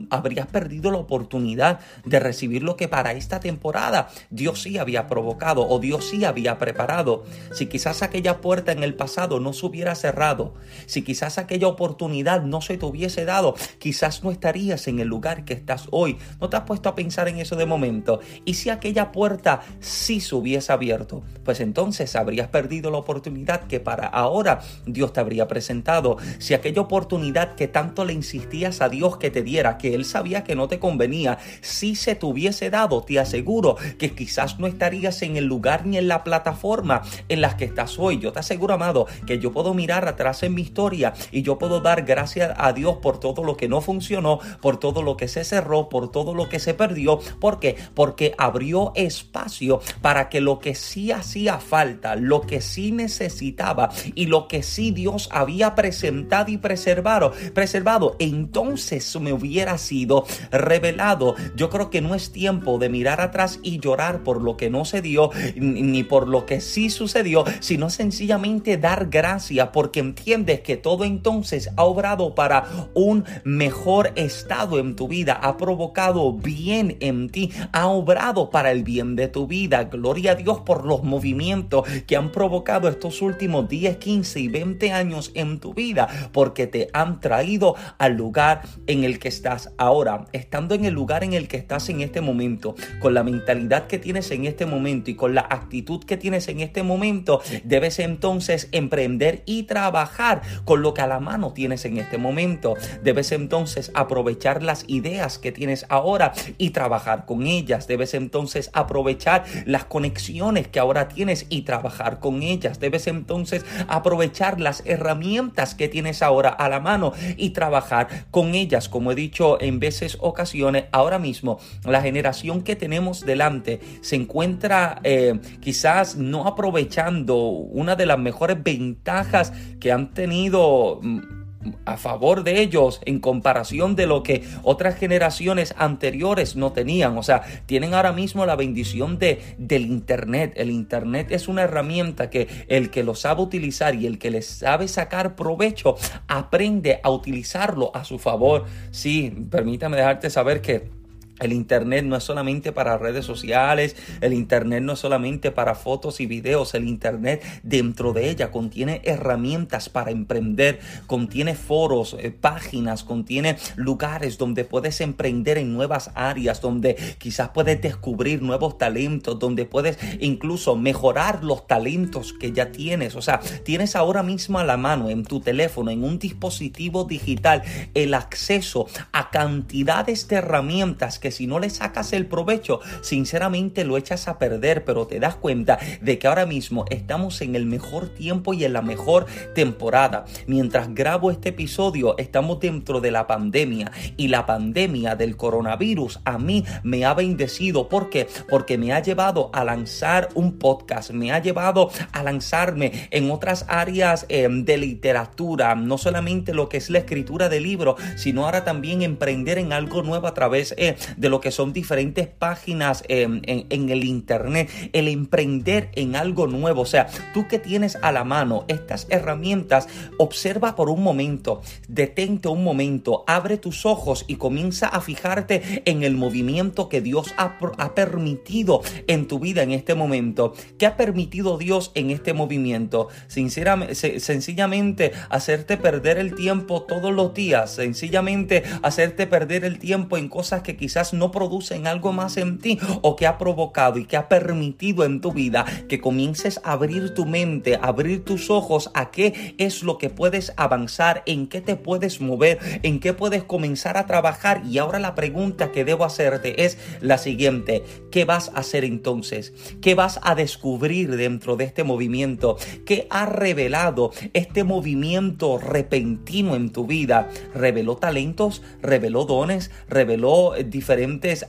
habrías 0.10 0.48
perdido 0.48 0.92
la 0.92 0.98
oportunidad 0.98 1.80
de 2.04 2.20
recibir 2.20 2.62
lo 2.62 2.76
que 2.76 2.90
para 2.90 3.14
esta 3.14 3.40
temporada 3.40 4.10
Dios 4.32 4.64
sí 4.64 4.78
había 4.78 5.08
provocado 5.08 5.66
o 5.66 5.80
Dios 5.80 6.10
sí 6.10 6.26
había 6.26 6.58
preparado. 6.58 7.24
Si 7.54 7.68
quizás 7.68 8.04
aquella 8.04 8.42
puerta 8.42 8.74
en 8.74 8.84
el 8.84 8.96
pasado 8.96 9.40
no 9.40 9.54
se 9.54 9.66
hubiera 9.66 9.96
cerrado, 9.96 10.56
si 10.88 11.04
quizás 11.04 11.38
aquella 11.38 11.70
oportunidad 11.70 12.42
no 12.42 12.60
se 12.60 12.78
te 12.78 12.86
hubiese 12.86 13.24
dado, 13.24 13.56
quizás 13.80 14.26
no 14.26 14.32
estarías 14.32 14.90
en 14.90 15.00
el 15.00 15.08
lugar 15.08 15.46
que 15.46 15.54
estás 15.54 15.88
hoy. 15.92 16.18
¿No 16.42 16.50
te 16.50 16.58
has 16.58 16.64
puesto 16.64 16.90
a 16.90 16.96
pensar 16.96 17.30
en 17.30 17.40
eso 17.40 17.56
de 17.56 17.66
momento? 17.66 18.20
Y 18.44 18.56
si 18.56 18.70
aquella 18.70 19.14
puerta 19.14 19.62
sí 19.80 20.20
se 20.20 20.36
hubiese 20.36 20.74
abierto, 20.74 21.24
pues 21.46 21.62
entonces 21.62 22.14
habrías 22.18 22.50
perdido 22.50 22.92
la 22.92 22.98
oportunidad 22.98 23.68
que 23.68 23.80
para 23.80 24.08
ahora 24.08 24.60
Dios 24.86 25.14
te 25.14 25.22
habría 25.22 25.48
presentado. 25.48 26.18
Si 26.40 26.54
aquella 26.54 26.82
oportunidad 26.82 27.56
que 27.56 27.70
tanto 27.70 28.04
le 28.04 28.12
insistías 28.12 28.82
a 28.82 28.90
Dios 28.90 28.97
que 29.20 29.32
te 29.32 29.44
diera, 29.44 29.78
que 29.78 29.96
Él 29.96 30.06
sabía 30.06 30.44
que 30.44 30.56
no 30.56 30.68
te 30.68 30.80
convenía, 30.80 31.38
si 31.62 31.96
se 31.96 32.16
te 32.16 32.26
hubiese 32.26 32.70
dado, 32.70 33.02
te 33.02 33.20
aseguro 33.20 33.78
que 33.98 34.14
quizás 34.14 34.60
no 34.60 34.68
estarías 34.68 35.22
en 35.22 35.38
el 35.38 35.46
lugar 35.46 35.86
ni 35.86 35.98
en 35.98 36.08
la 36.08 36.24
plataforma 36.24 37.02
en 37.30 37.42
la 37.42 37.58
que 37.58 37.66
estás 37.66 37.98
hoy. 38.00 38.20
Yo 38.20 38.32
te 38.32 38.40
aseguro, 38.40 38.74
amado, 38.74 39.08
que 39.26 39.40
yo 39.40 39.52
puedo 39.52 39.74
mirar 39.74 40.08
atrás 40.08 40.44
en 40.44 40.54
mi 40.54 40.62
historia 40.62 41.14
y 41.32 41.42
yo 41.42 41.58
puedo 41.58 41.80
dar 41.80 42.04
gracias 42.04 42.54
a 42.58 42.74
Dios 42.74 42.98
por 42.98 43.20
todo 43.20 43.44
lo 43.44 43.56
que 43.58 43.68
no 43.68 43.82
funcionó, 43.82 44.40
por 44.62 44.80
todo 44.80 45.02
lo 45.02 45.18
que 45.18 45.28
se 45.28 45.44
cerró, 45.44 45.90
por 45.90 46.12
todo 46.12 46.34
lo 46.34 46.50
que 46.50 46.60
se 46.60 46.74
perdió. 46.74 47.20
¿Por 47.40 47.60
qué? 47.60 47.76
Porque 47.94 48.34
abrió 48.38 48.92
espacio 48.96 49.82
para 50.02 50.30
que 50.30 50.42
lo 50.42 50.60
que 50.60 50.76
sí 50.76 51.12
hacía 51.12 51.60
falta, 51.60 52.16
lo 52.16 52.42
que 52.42 52.62
sí 52.62 52.92
necesitaba 52.92 53.90
y 54.16 54.26
lo 54.26 54.48
que 54.48 54.64
sí 54.64 54.92
Dios 54.92 55.30
había 55.32 55.76
presentado 55.76 56.52
y 56.52 56.58
preservado, 56.58 57.32
preservado, 57.54 58.16
entonces 58.20 58.87
me 59.20 59.34
hubiera 59.34 59.78
sido 59.78 60.26
revelado. 60.52 61.36
Yo 61.56 61.70
creo 61.70 61.90
que 61.90 62.02
no 62.02 62.16
es 62.16 62.32
tiempo 62.32 62.78
de 62.78 62.90
mirar 62.90 63.22
atrás 63.22 63.60
y 63.64 63.80
llorar 63.80 64.24
por 64.24 64.42
lo 64.42 64.56
que 64.56 64.70
no 64.70 64.86
se 64.86 65.02
dio 65.02 65.32
ni 65.56 66.04
por 66.04 66.28
lo 66.28 66.46
que 66.46 66.62
sí 66.62 66.90
sucedió, 66.90 67.44
sino 67.60 67.90
sencillamente 67.90 68.78
dar 68.78 69.08
gracias 69.10 69.70
porque 69.74 70.00
entiendes 70.00 70.62
que 70.62 70.78
todo 70.78 71.04
entonces 71.04 71.70
ha 71.76 71.84
obrado 71.84 72.34
para 72.34 72.90
un 72.94 73.26
mejor 73.44 74.12
estado 74.16 74.80
en 74.80 74.96
tu 74.96 75.08
vida, 75.08 75.34
ha 75.34 75.58
provocado 75.58 76.34
bien 76.34 76.98
en 77.00 77.30
ti, 77.30 77.52
ha 77.74 77.88
obrado 77.88 78.50
para 78.50 78.72
el 78.72 78.84
bien 78.84 79.16
de 79.16 79.28
tu 79.28 79.48
vida. 79.48 79.84
Gloria 79.86 80.32
a 80.32 80.36
Dios 80.36 80.60
por 80.62 80.86
los 80.86 81.04
movimientos 81.04 81.88
que 82.06 82.16
han 82.16 82.32
provocado 82.32 82.88
estos 82.88 83.22
últimos 83.22 83.68
10, 83.68 83.98
15 83.98 84.40
y 84.40 84.48
20 84.48 84.92
años 84.92 85.32
en 85.34 85.60
tu 85.60 85.74
vida, 85.74 86.08
porque 86.32 86.68
te 86.68 86.90
han 86.94 87.20
traído 87.20 87.76
al 87.98 88.14
lugar 88.14 88.62
en 88.88 89.04
el 89.04 89.20
que 89.20 89.28
estás 89.28 89.72
ahora. 89.78 90.26
Estando 90.34 90.76
en 90.76 90.86
el 90.86 90.94
lugar 90.94 91.24
en 91.24 91.34
el 91.34 91.48
que 91.48 91.58
estás 91.58 91.90
en 91.90 92.02
este 92.02 92.22
momento, 92.22 92.76
con 93.00 93.14
la 93.14 93.24
mentalidad 93.24 93.88
que 93.88 94.00
tienes 94.00 94.32
en 94.32 94.46
este 94.46 94.66
momento 94.66 95.12
y 95.12 95.16
con 95.16 95.34
la 95.34 95.42
actitud 95.42 96.04
que 96.04 96.18
tienes 96.18 96.48
en 96.48 96.60
este 96.60 96.84
momento, 96.84 97.42
debes 97.64 98.00
entonces 98.00 98.70
emprender 98.72 99.44
y 99.46 99.64
trabajar 99.64 100.42
con 100.66 100.82
lo 100.82 100.94
que 100.94 101.02
a 101.02 101.08
la 101.08 101.20
mano 101.20 101.54
tienes 101.54 101.86
en 101.86 101.98
este 101.98 102.18
momento. 102.18 102.76
Debes 103.04 103.32
entonces 103.32 103.92
aprovechar 103.94 104.64
las 104.64 104.86
ideas 104.88 105.38
que 105.38 105.52
tienes 105.52 105.86
ahora 105.90 106.34
y 106.58 106.72
trabajar 106.72 107.26
con 107.26 107.48
ellas. 107.48 107.88
Debes 107.88 108.14
entonces 108.14 108.70
aprovechar 108.74 109.46
las 109.66 109.86
conexiones 109.86 110.68
que 110.68 110.80
ahora 110.80 111.08
tienes 111.08 111.46
y 111.50 111.62
trabajar 111.62 112.20
con 112.20 112.44
ellas. 112.44 112.80
Debes 112.80 113.08
entonces 113.08 113.66
aprovechar 113.88 114.60
las 114.60 114.84
herramientas 114.86 115.76
que 115.76 115.88
tienes 115.88 116.22
ahora 116.22 116.50
a 116.50 116.70
la 116.70 116.80
mano 116.80 117.14
y 117.38 117.52
trabajar 117.52 118.26
con 118.32 118.56
ellas. 118.56 118.57
Como 118.90 119.12
he 119.12 119.16
dicho 119.16 119.62
en 119.62 119.80
veces 119.80 120.18
ocasiones, 120.20 120.86
ahora 120.92 121.20
mismo 121.20 121.60
la 121.84 122.02
generación 122.02 122.64
que 122.64 122.76
tenemos 122.76 123.24
delante 123.24 123.80
se 124.02 124.16
encuentra 124.16 125.00
eh, 125.04 125.40
quizás 125.60 126.16
no 126.16 126.48
aprovechando 126.48 127.38
una 127.38 127.96
de 127.96 128.08
las 128.08 128.18
mejores 128.18 128.62
ventajas 128.64 129.54
que 129.80 129.92
han 129.92 130.14
tenido 130.14 131.00
mm, 131.04 131.37
a 131.86 131.98
favor 131.98 132.44
de 132.44 132.62
ellos 132.62 133.02
en 133.06 133.20
comparación 133.20 133.96
de 133.96 134.08
lo 134.08 134.24
que 134.24 134.44
otras 134.64 134.96
generaciones 134.96 135.74
anteriores 135.78 136.56
no 136.56 136.72
tenían. 136.74 137.18
O 137.18 137.24
sea, 137.24 137.42
tienen 137.66 137.94
ahora 137.94 138.14
mismo 138.14 138.46
la 138.46 138.56
bendición 138.56 139.20
de, 139.20 139.42
del 139.58 139.86
Internet. 139.86 140.54
El 140.56 140.72
Internet 140.72 141.28
es 141.32 141.48
una 141.48 141.64
herramienta 141.64 142.30
que 142.30 142.48
el 142.68 142.90
que 142.90 143.04
lo 143.04 143.16
sabe 143.16 143.42
utilizar 143.42 143.96
y 143.96 144.08
el 144.08 144.20
que 144.20 144.32
le 144.32 144.42
sabe 144.42 144.88
sacar 144.88 145.36
provecho 145.36 145.96
aprende 146.28 147.00
a 147.04 147.10
utilizarlo 147.10 147.92
a 147.96 148.04
su 148.04 148.20
favor. 148.20 148.66
Sí, 148.92 149.34
permítame 149.50 149.98
dejarte 149.98 150.30
saber 150.30 150.62
que 150.62 150.97
el 151.40 151.54
Internet 151.54 152.06
no 152.06 152.16
es 152.16 152.24
solamente 152.24 152.72
para 152.72 152.98
redes 152.98 153.26
sociales, 153.26 153.96
el 154.22 154.34
Internet 154.34 154.84
no 154.84 154.94
es 154.94 155.00
solamente 155.00 155.52
para 155.52 155.76
fotos 155.76 156.20
y 156.20 156.26
videos, 156.26 156.74
el 156.74 156.88
Internet 156.88 157.44
dentro 157.64 158.14
de 158.14 158.30
ella 158.30 158.52
contiene 158.52 159.02
herramientas 159.04 159.90
para 159.90 160.12
emprender, 160.12 160.80
contiene 161.06 161.56
foros, 161.56 162.16
eh, 162.20 162.32
páginas, 162.32 163.04
contiene 163.04 163.58
lugares 163.76 164.38
donde 164.38 164.64
puedes 164.66 165.02
emprender 165.02 165.58
en 165.58 165.74
nuevas 165.74 166.12
áreas, 166.16 166.62
donde 166.62 166.96
quizás 167.18 167.50
puedes 167.50 167.82
descubrir 167.82 168.42
nuevos 168.42 168.78
talentos, 168.78 169.40
donde 169.40 169.66
puedes 169.66 169.98
incluso 170.20 170.76
mejorar 170.76 171.44
los 171.44 171.68
talentos 171.68 172.34
que 172.34 172.52
ya 172.52 172.72
tienes. 172.72 173.16
O 173.16 173.22
sea, 173.22 173.40
tienes 173.64 173.96
ahora 173.96 174.24
mismo 174.24 174.60
a 174.60 174.64
la 174.64 174.78
mano 174.78 175.10
en 175.10 175.24
tu 175.24 175.40
teléfono, 175.40 175.92
en 175.92 176.04
un 176.04 176.20
dispositivo 176.20 177.04
digital, 177.04 177.64
el 177.94 178.14
acceso 178.14 178.88
a 179.12 179.30
cantidades 179.30 180.28
de 180.28 180.38
herramientas 180.38 181.20
que 181.20 181.27
si 181.32 181.48
no 181.48 181.60
le 181.60 181.70
sacas 181.70 182.14
el 182.14 182.26
provecho, 182.26 182.80
sinceramente 183.02 183.84
lo 183.84 183.98
echas 183.98 184.28
a 184.28 184.38
perder, 184.38 184.86
pero 184.86 185.08
te 185.08 185.20
das 185.20 185.36
cuenta 185.36 185.80
de 186.02 186.20
que 186.20 186.28
ahora 186.28 186.46
mismo 186.46 186.86
estamos 186.90 187.42
en 187.42 187.56
el 187.56 187.66
mejor 187.66 188.10
tiempo 188.10 188.54
y 188.54 188.66
en 188.66 188.74
la 188.74 188.82
mejor 188.82 189.26
temporada. 189.54 190.26
Mientras 190.46 190.94
grabo 190.94 191.32
este 191.32 191.50
episodio, 191.50 192.18
estamos 192.18 192.60
dentro 192.60 193.02
de 193.02 193.12
la 193.12 193.28
pandemia 193.28 193.92
y 194.16 194.28
la 194.28 194.46
pandemia 194.46 195.16
del 195.16 195.38
coronavirus 195.38 196.20
a 196.26 196.38
mí 196.38 196.64
me 196.84 197.06
ha 197.06 197.14
bendecido. 197.14 197.90
¿Por 197.90 198.10
qué? 198.10 198.28
Porque 198.50 198.78
me 198.78 198.94
ha 198.94 199.02
llevado 199.02 199.50
a 199.54 199.64
lanzar 199.64 200.30
un 200.34 200.58
podcast, 200.58 201.12
me 201.12 201.32
ha 201.32 201.40
llevado 201.40 201.90
a 202.12 202.24
lanzarme 202.24 203.08
en 203.12 203.32
otras 203.32 203.66
áreas 203.68 204.26
em, 204.30 204.66
de 204.66 204.78
literatura, 204.78 205.76
no 205.76 205.98
solamente 205.98 206.54
lo 206.54 206.70
que 206.70 206.78
es 206.78 206.90
la 206.90 207.00
escritura 207.00 207.50
de 207.50 207.60
libros, 207.60 208.00
sino 208.16 208.46
ahora 208.46 208.64
también 208.64 209.02
emprender 209.02 209.58
en 209.58 209.74
algo 209.74 210.04
nuevo 210.04 210.28
a 210.28 210.34
través 210.34 210.74
eh, 210.78 210.96
de 211.18 211.30
lo 211.30 211.42
que 211.42 211.52
son 211.52 211.74
diferentes 211.74 212.28
páginas 212.28 213.04
en, 213.08 213.42
el 213.46 214.04
Internet, 214.04 214.70
el 214.94 215.08
emprender 215.08 215.90
en 215.96 216.16
algo 216.16 216.48
nuevo. 216.48 216.82
O 216.82 216.86
sea, 216.86 217.08
tú 217.34 217.48
que 217.48 217.60
tienes 217.60 217.98
a 218.02 218.12
la 218.12 218.24
mano 218.24 218.66
estas 218.68 219.08
herramientas, 219.10 219.88
observa 220.18 220.76
por 220.76 220.90
un 220.90 221.04
momento, 221.04 221.62
detente 221.88 222.48
un 222.48 222.64
momento, 222.64 223.24
abre 223.28 223.58
tus 223.58 223.86
ojos 223.86 224.26
y 224.28 224.36
comienza 224.36 224.88
a 224.88 225.02
fijarte 225.02 225.84
en 225.86 226.04
el 226.04 226.16
movimiento 226.16 226.90
que 226.90 227.02
Dios 227.02 227.34
ha, 227.38 227.58
ha 227.78 227.96
permitido 227.96 228.82
en 229.08 229.28
tu 229.28 229.40
vida 229.40 229.64
en 229.64 229.72
este 229.72 229.96
momento. 229.96 230.54
¿Qué 230.78 230.86
ha 230.86 230.98
permitido 230.98 231.58
Dios 231.58 231.92
en 231.96 232.12
este 232.12 232.34
movimiento? 232.34 233.08
Sinceramente, 233.28 233.96
sencillamente 234.20 235.12
hacerte 235.30 235.78
perder 235.78 236.18
el 236.18 236.36
tiempo 236.36 236.84
todos 236.84 237.14
los 237.14 237.34
días, 237.34 237.72
sencillamente 237.74 238.64
hacerte 238.82 239.28
perder 239.28 239.66
el 239.66 239.80
tiempo 239.80 240.18
en 240.18 240.30
cosas 240.30 240.62
que 240.62 240.78
quizás 240.78 241.07
no 241.14 241.32
producen 241.32 241.88
algo 241.88 242.14
más 242.14 242.38
en 242.38 242.60
ti 242.60 242.80
o 243.02 243.16
que 243.16 243.28
ha 243.28 243.38
provocado 243.38 244.00
y 244.00 244.06
que 244.06 244.18
ha 244.18 244.30
permitido 244.30 245.04
en 245.04 245.22
tu 245.22 245.32
vida 245.32 245.66
que 245.88 246.00
comiences 246.00 246.60
a 246.64 246.74
abrir 246.74 247.14
tu 247.14 247.26
mente, 247.26 247.80
abrir 247.82 248.24
tus 248.24 248.50
ojos 248.50 248.92
a 248.94 249.12
qué 249.12 249.56
es 249.58 249.84
lo 249.84 249.98
que 249.98 250.10
puedes 250.10 250.54
avanzar, 250.58 251.24
en 251.26 251.48
qué 251.48 251.62
te 251.62 251.76
puedes 251.76 252.22
mover, 252.22 252.60
en 252.84 253.00
qué 253.00 253.14
puedes 253.14 253.44
comenzar 253.44 253.98
a 253.98 254.06
trabajar. 254.06 254.64
Y 254.66 254.78
ahora 254.78 255.00
la 255.00 255.16
pregunta 255.16 255.72
que 255.72 255.86
debo 255.86 256.06
hacerte 256.06 256.66
es 256.66 256.78
la 257.02 257.18
siguiente, 257.18 257.84
¿qué 258.12 258.26
vas 258.26 258.50
a 258.50 258.60
hacer 258.60 258.84
entonces? 258.84 259.54
¿Qué 259.82 259.96
vas 259.96 260.20
a 260.24 260.36
descubrir 260.36 261.16
dentro 261.16 261.56
de 261.56 261.66
este 261.66 261.84
movimiento? 261.84 262.58
¿Qué 262.86 263.08
ha 263.10 263.26
revelado 263.26 264.12
este 264.34 264.64
movimiento 264.64 265.58
repentino 265.58 266.56
en 266.56 266.72
tu 266.72 266.86
vida? 266.86 267.30
¿Reveló 267.54 267.98
talentos? 267.98 268.62
¿Reveló 268.82 269.26
dones? 269.26 269.72
¿Reveló 269.90 270.54
diferentes 270.66 270.97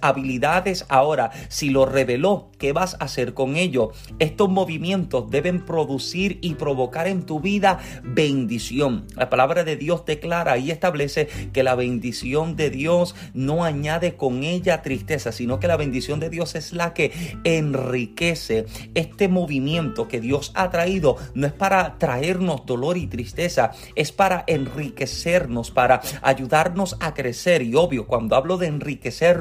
habilidades. 0.00 0.86
Ahora, 0.88 1.30
si 1.48 1.70
lo 1.70 1.86
reveló, 1.86 2.50
¿qué 2.58 2.72
vas 2.72 2.94
a 2.94 3.04
hacer 3.04 3.34
con 3.34 3.56
ello? 3.56 3.92
Estos 4.18 4.48
movimientos 4.48 5.30
deben 5.30 5.64
producir 5.64 6.38
y 6.42 6.54
provocar 6.54 7.08
en 7.08 7.24
tu 7.24 7.40
vida 7.40 7.78
bendición. 8.02 9.06
La 9.14 9.30
palabra 9.30 9.64
de 9.64 9.76
Dios 9.76 10.04
declara 10.04 10.58
y 10.58 10.70
establece 10.70 11.28
que 11.52 11.62
la 11.62 11.74
bendición 11.74 12.56
de 12.56 12.70
Dios 12.70 13.14
no 13.34 13.64
añade 13.64 14.16
con 14.16 14.42
ella 14.44 14.82
tristeza, 14.82 15.32
sino 15.32 15.60
que 15.60 15.68
la 15.68 15.76
bendición 15.76 16.20
de 16.20 16.30
Dios 16.30 16.54
es 16.54 16.72
la 16.72 16.94
que 16.94 17.12
enriquece. 17.44 18.66
Este 18.94 19.28
movimiento 19.28 20.08
que 20.08 20.20
Dios 20.20 20.52
ha 20.54 20.70
traído 20.70 21.16
no 21.34 21.46
es 21.46 21.52
para 21.52 21.98
traernos 21.98 22.66
dolor 22.66 22.96
y 22.96 23.06
tristeza, 23.06 23.72
es 23.94 24.12
para 24.12 24.44
enriquecernos, 24.46 25.70
para 25.70 26.00
ayudarnos 26.22 26.96
a 27.00 27.14
crecer. 27.14 27.62
Y 27.62 27.74
obvio, 27.74 28.06
cuando 28.06 28.36
hablo 28.36 28.56
de 28.58 28.66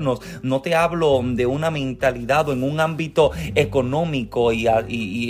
no 0.01 0.61
te 0.61 0.75
hablo 0.75 1.21
de 1.23 1.45
una 1.45 1.71
mentalidad 1.71 2.49
o 2.49 2.53
en 2.53 2.63
un 2.63 2.79
ámbito 2.79 3.31
económico 3.55 4.53
y, 4.53 4.67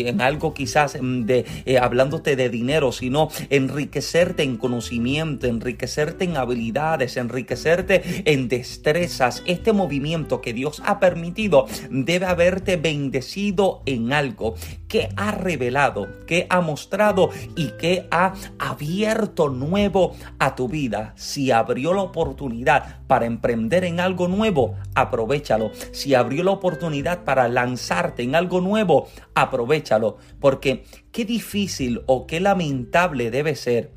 en 0.08 0.22
algo 0.22 0.54
quizás 0.54 0.98
mm, 1.02 1.24
de 1.24 1.46
eh, 1.66 1.78
hablándote 1.78 2.36
de 2.36 2.50
dinero, 2.50 2.92
sino 2.92 3.30
enriquecerte 3.50 4.44
en 4.44 4.58
conocimiento, 4.58 5.48
enriquecerte 5.48 6.26
en 6.26 6.38
habilidades, 6.38 7.18
enriquecerte 7.18 8.24
en 8.26 8.48
destrezas. 8.48 9.44
Este 9.46 9.74
movimiento 9.74 10.42
que 10.42 10.54
Dios 10.54 10.82
ha 10.86 11.00
permitido 11.00 11.66
debe 11.90 12.26
haberte 12.26 12.78
bendecido 12.78 13.82
en 13.86 14.14
algo 14.14 14.56
que 14.88 15.10
ha 15.16 15.32
revelado, 15.32 16.08
que 16.26 16.48
ha 16.50 16.62
mostrado 16.62 17.30
y 17.56 17.70
que 17.72 18.08
ha 18.12 18.34
abierto 18.60 19.50
nuevo 19.50 20.16
a 20.40 20.56
tu 20.56 20.68
vida. 20.68 21.14
Si 21.16 21.52
abrió 21.52 21.94
la 21.94 22.02
oportunidad 22.02 23.02
para 23.08 23.26
emprender 23.26 23.84
en 23.84 24.00
algo 24.00 24.28
nuevo, 24.28 24.47
aprovechalo. 24.96 25.72
Si 25.92 26.14
abrió 26.14 26.44
la 26.44 26.52
oportunidad 26.52 27.24
para 27.24 27.48
lanzarte 27.48 28.24
en 28.24 28.36
algo 28.36 28.62
nuevo, 28.62 29.08
aprovechalo. 29.34 30.18
Porque 30.40 30.84
qué 31.12 31.26
difícil 31.26 32.02
o 32.06 32.28
qué 32.28 32.40
lamentable 32.40 33.32
debe 33.32 33.56
ser 33.56 33.92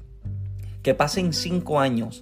que 0.83 0.95
pasen 0.95 1.33
cinco 1.33 1.81
años, 1.81 2.21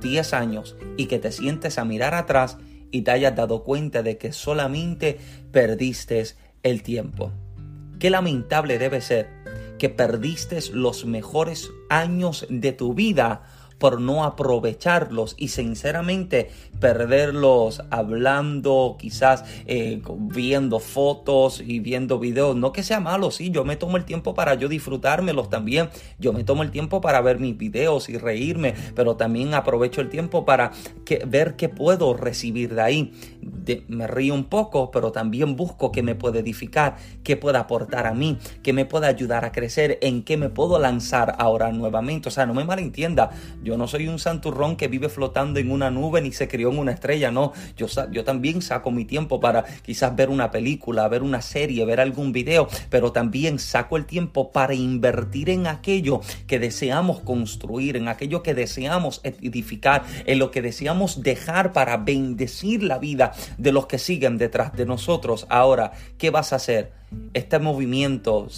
diez 0.00 0.32
años 0.32 0.76
y 0.96 1.06
que 1.06 1.18
te 1.18 1.32
sientes 1.32 1.78
a 1.78 1.84
mirar 1.84 2.14
atrás 2.14 2.58
y 2.90 3.02
te 3.02 3.10
hayas 3.10 3.36
dado 3.36 3.64
cuenta 3.64 4.02
de 4.02 4.16
que 4.16 4.32
solamente 4.32 5.18
perdiste 5.52 6.24
el 6.62 6.82
tiempo. 6.82 7.32
Qué 7.98 8.10
lamentable 8.10 8.78
debe 8.78 9.00
ser 9.00 9.28
que 9.78 9.88
perdiste 9.88 10.58
los 10.72 11.04
mejores 11.04 11.70
años 11.88 12.46
de 12.48 12.72
tu 12.72 12.94
vida 12.94 13.42
por 13.78 14.00
no 14.00 14.24
aprovecharlos 14.24 15.34
y 15.38 15.48
sinceramente 15.48 16.50
perderlos 16.80 17.82
hablando, 17.90 18.96
quizás 18.98 19.44
eh, 19.66 20.00
viendo 20.18 20.78
fotos 20.78 21.62
y 21.64 21.80
viendo 21.80 22.18
videos. 22.18 22.56
No 22.56 22.72
que 22.72 22.82
sea 22.82 23.00
malo, 23.00 23.30
sí, 23.30 23.50
yo 23.50 23.64
me 23.64 23.76
tomo 23.76 23.96
el 23.96 24.04
tiempo 24.04 24.34
para 24.34 24.54
yo 24.54 24.68
disfrutármelos 24.68 25.50
también. 25.50 25.90
Yo 26.18 26.32
me 26.32 26.44
tomo 26.44 26.62
el 26.62 26.70
tiempo 26.70 27.00
para 27.00 27.20
ver 27.20 27.38
mis 27.38 27.56
videos 27.56 28.08
y 28.08 28.18
reírme, 28.18 28.74
pero 28.94 29.16
también 29.16 29.54
aprovecho 29.54 30.00
el 30.00 30.08
tiempo 30.08 30.44
para 30.44 30.72
que, 31.04 31.24
ver 31.26 31.56
qué 31.56 31.68
puedo 31.68 32.14
recibir 32.14 32.74
de 32.74 32.82
ahí. 32.82 33.12
me 33.88 34.06
río 34.06 34.34
un 34.34 34.44
poco, 34.44 34.90
pero 34.90 35.12
también 35.12 35.56
busco 35.56 35.92
qué 35.92 36.02
me 36.02 36.14
puede 36.14 36.40
edificar, 36.40 36.96
qué 37.22 37.36
puede 37.36 37.58
aportar 37.58 38.06
a 38.06 38.14
mí, 38.14 38.38
qué 38.62 38.72
me 38.72 38.84
puede 38.84 39.06
ayudar 39.06 39.44
a 39.44 39.52
crecer, 39.52 39.98
en 40.00 40.22
qué 40.22 40.36
me 40.36 40.48
puedo 40.48 40.78
lanzar 40.78 41.34
ahora 41.38 41.72
nuevamente. 41.72 42.28
O 42.28 42.32
sea, 42.32 42.46
no 42.46 42.54
me 42.54 42.64
malentienda, 42.64 43.30
yo 43.62 43.76
no 43.76 43.86
soy 43.88 44.08
un 44.08 44.18
santurrón 44.18 44.76
que 44.76 44.88
vive 44.88 45.08
flotando 45.08 45.60
en 45.60 45.70
una 45.70 45.90
nube 45.90 46.20
ni 46.20 46.32
se 46.32 46.48
crió 46.48 46.67
en 46.70 46.78
una 46.78 46.92
estrella, 46.92 47.30
no. 47.30 47.52
Yo, 47.76 47.86
yo 48.10 48.24
también 48.24 48.62
saco 48.62 48.90
mi 48.90 49.04
tiempo 49.04 49.40
para 49.40 49.64
quizás 49.82 50.14
ver 50.14 50.30
una 50.30 50.50
película, 50.50 51.08
ver 51.08 51.22
una 51.22 51.42
serie, 51.42 51.84
ver 51.84 52.00
algún 52.00 52.32
video, 52.32 52.68
pero 52.90 53.12
también 53.12 53.58
saco 53.58 53.96
el 53.96 54.06
tiempo 54.06 54.50
para 54.52 54.74
invertir 54.74 55.50
en 55.50 55.66
aquello 55.66 56.20
que 56.46 56.58
deseamos 56.58 57.20
construir, 57.20 57.96
en 57.96 58.08
aquello 58.08 58.42
que 58.42 58.54
deseamos 58.54 59.20
edificar, 59.24 60.04
en 60.26 60.38
lo 60.38 60.50
que 60.50 60.62
deseamos 60.62 61.22
dejar 61.22 61.72
para 61.72 61.96
bendecir 61.96 62.82
la 62.82 62.98
vida 62.98 63.32
de 63.56 63.72
los 63.72 63.86
que 63.86 63.98
siguen 63.98 64.38
detrás 64.38 64.72
de 64.74 64.86
nosotros. 64.86 65.46
Ahora, 65.48 65.92
¿qué 66.18 66.30
vas 66.30 66.52
a 66.52 66.56
hacer? 66.56 66.92
Este 67.32 67.58
movimiento 67.58 68.48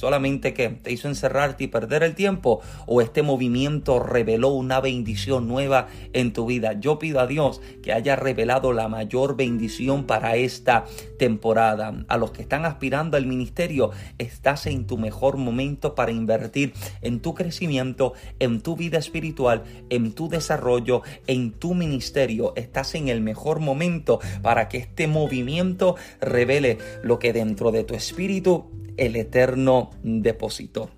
solamente 0.00 0.54
que 0.54 0.70
te 0.70 0.92
hizo 0.92 1.08
encerrarte 1.08 1.64
y 1.64 1.66
perder 1.66 2.02
el 2.02 2.14
tiempo 2.14 2.62
o 2.86 3.02
este 3.02 3.22
movimiento 3.22 4.00
reveló 4.00 4.48
una 4.48 4.80
bendición 4.80 5.46
nueva 5.46 5.88
en 6.14 6.32
tu 6.32 6.46
vida. 6.46 6.72
Yo 6.80 6.98
pido 6.98 7.20
a 7.20 7.26
Dios 7.26 7.60
que 7.82 7.92
haya 7.92 8.16
revelado 8.16 8.72
la 8.72 8.88
mayor 8.88 9.36
bendición 9.36 10.04
para 10.04 10.36
esta 10.36 10.86
temporada. 11.18 12.02
A 12.08 12.16
los 12.16 12.30
que 12.30 12.40
están 12.40 12.64
aspirando 12.64 13.18
al 13.18 13.26
ministerio, 13.26 13.90
estás 14.16 14.64
en 14.66 14.86
tu 14.86 14.96
mejor 14.96 15.36
momento 15.36 15.94
para 15.94 16.12
invertir 16.12 16.72
en 17.02 17.20
tu 17.20 17.34
crecimiento, 17.34 18.14
en 18.38 18.62
tu 18.62 18.76
vida 18.76 18.96
espiritual, 18.96 19.64
en 19.90 20.12
tu 20.12 20.30
desarrollo, 20.30 21.02
en 21.26 21.52
tu 21.52 21.74
ministerio. 21.74 22.54
Estás 22.56 22.94
en 22.94 23.08
el 23.08 23.20
mejor 23.20 23.60
momento 23.60 24.18
para 24.40 24.68
que 24.68 24.78
este 24.78 25.08
movimiento 25.08 25.96
revele 26.22 26.78
lo 27.02 27.18
que 27.18 27.34
dentro 27.34 27.70
de 27.70 27.84
tu 27.84 27.94
espíritu 27.94 28.70
el 29.00 29.16
Eterno 29.16 29.89
depositó. 30.02 30.90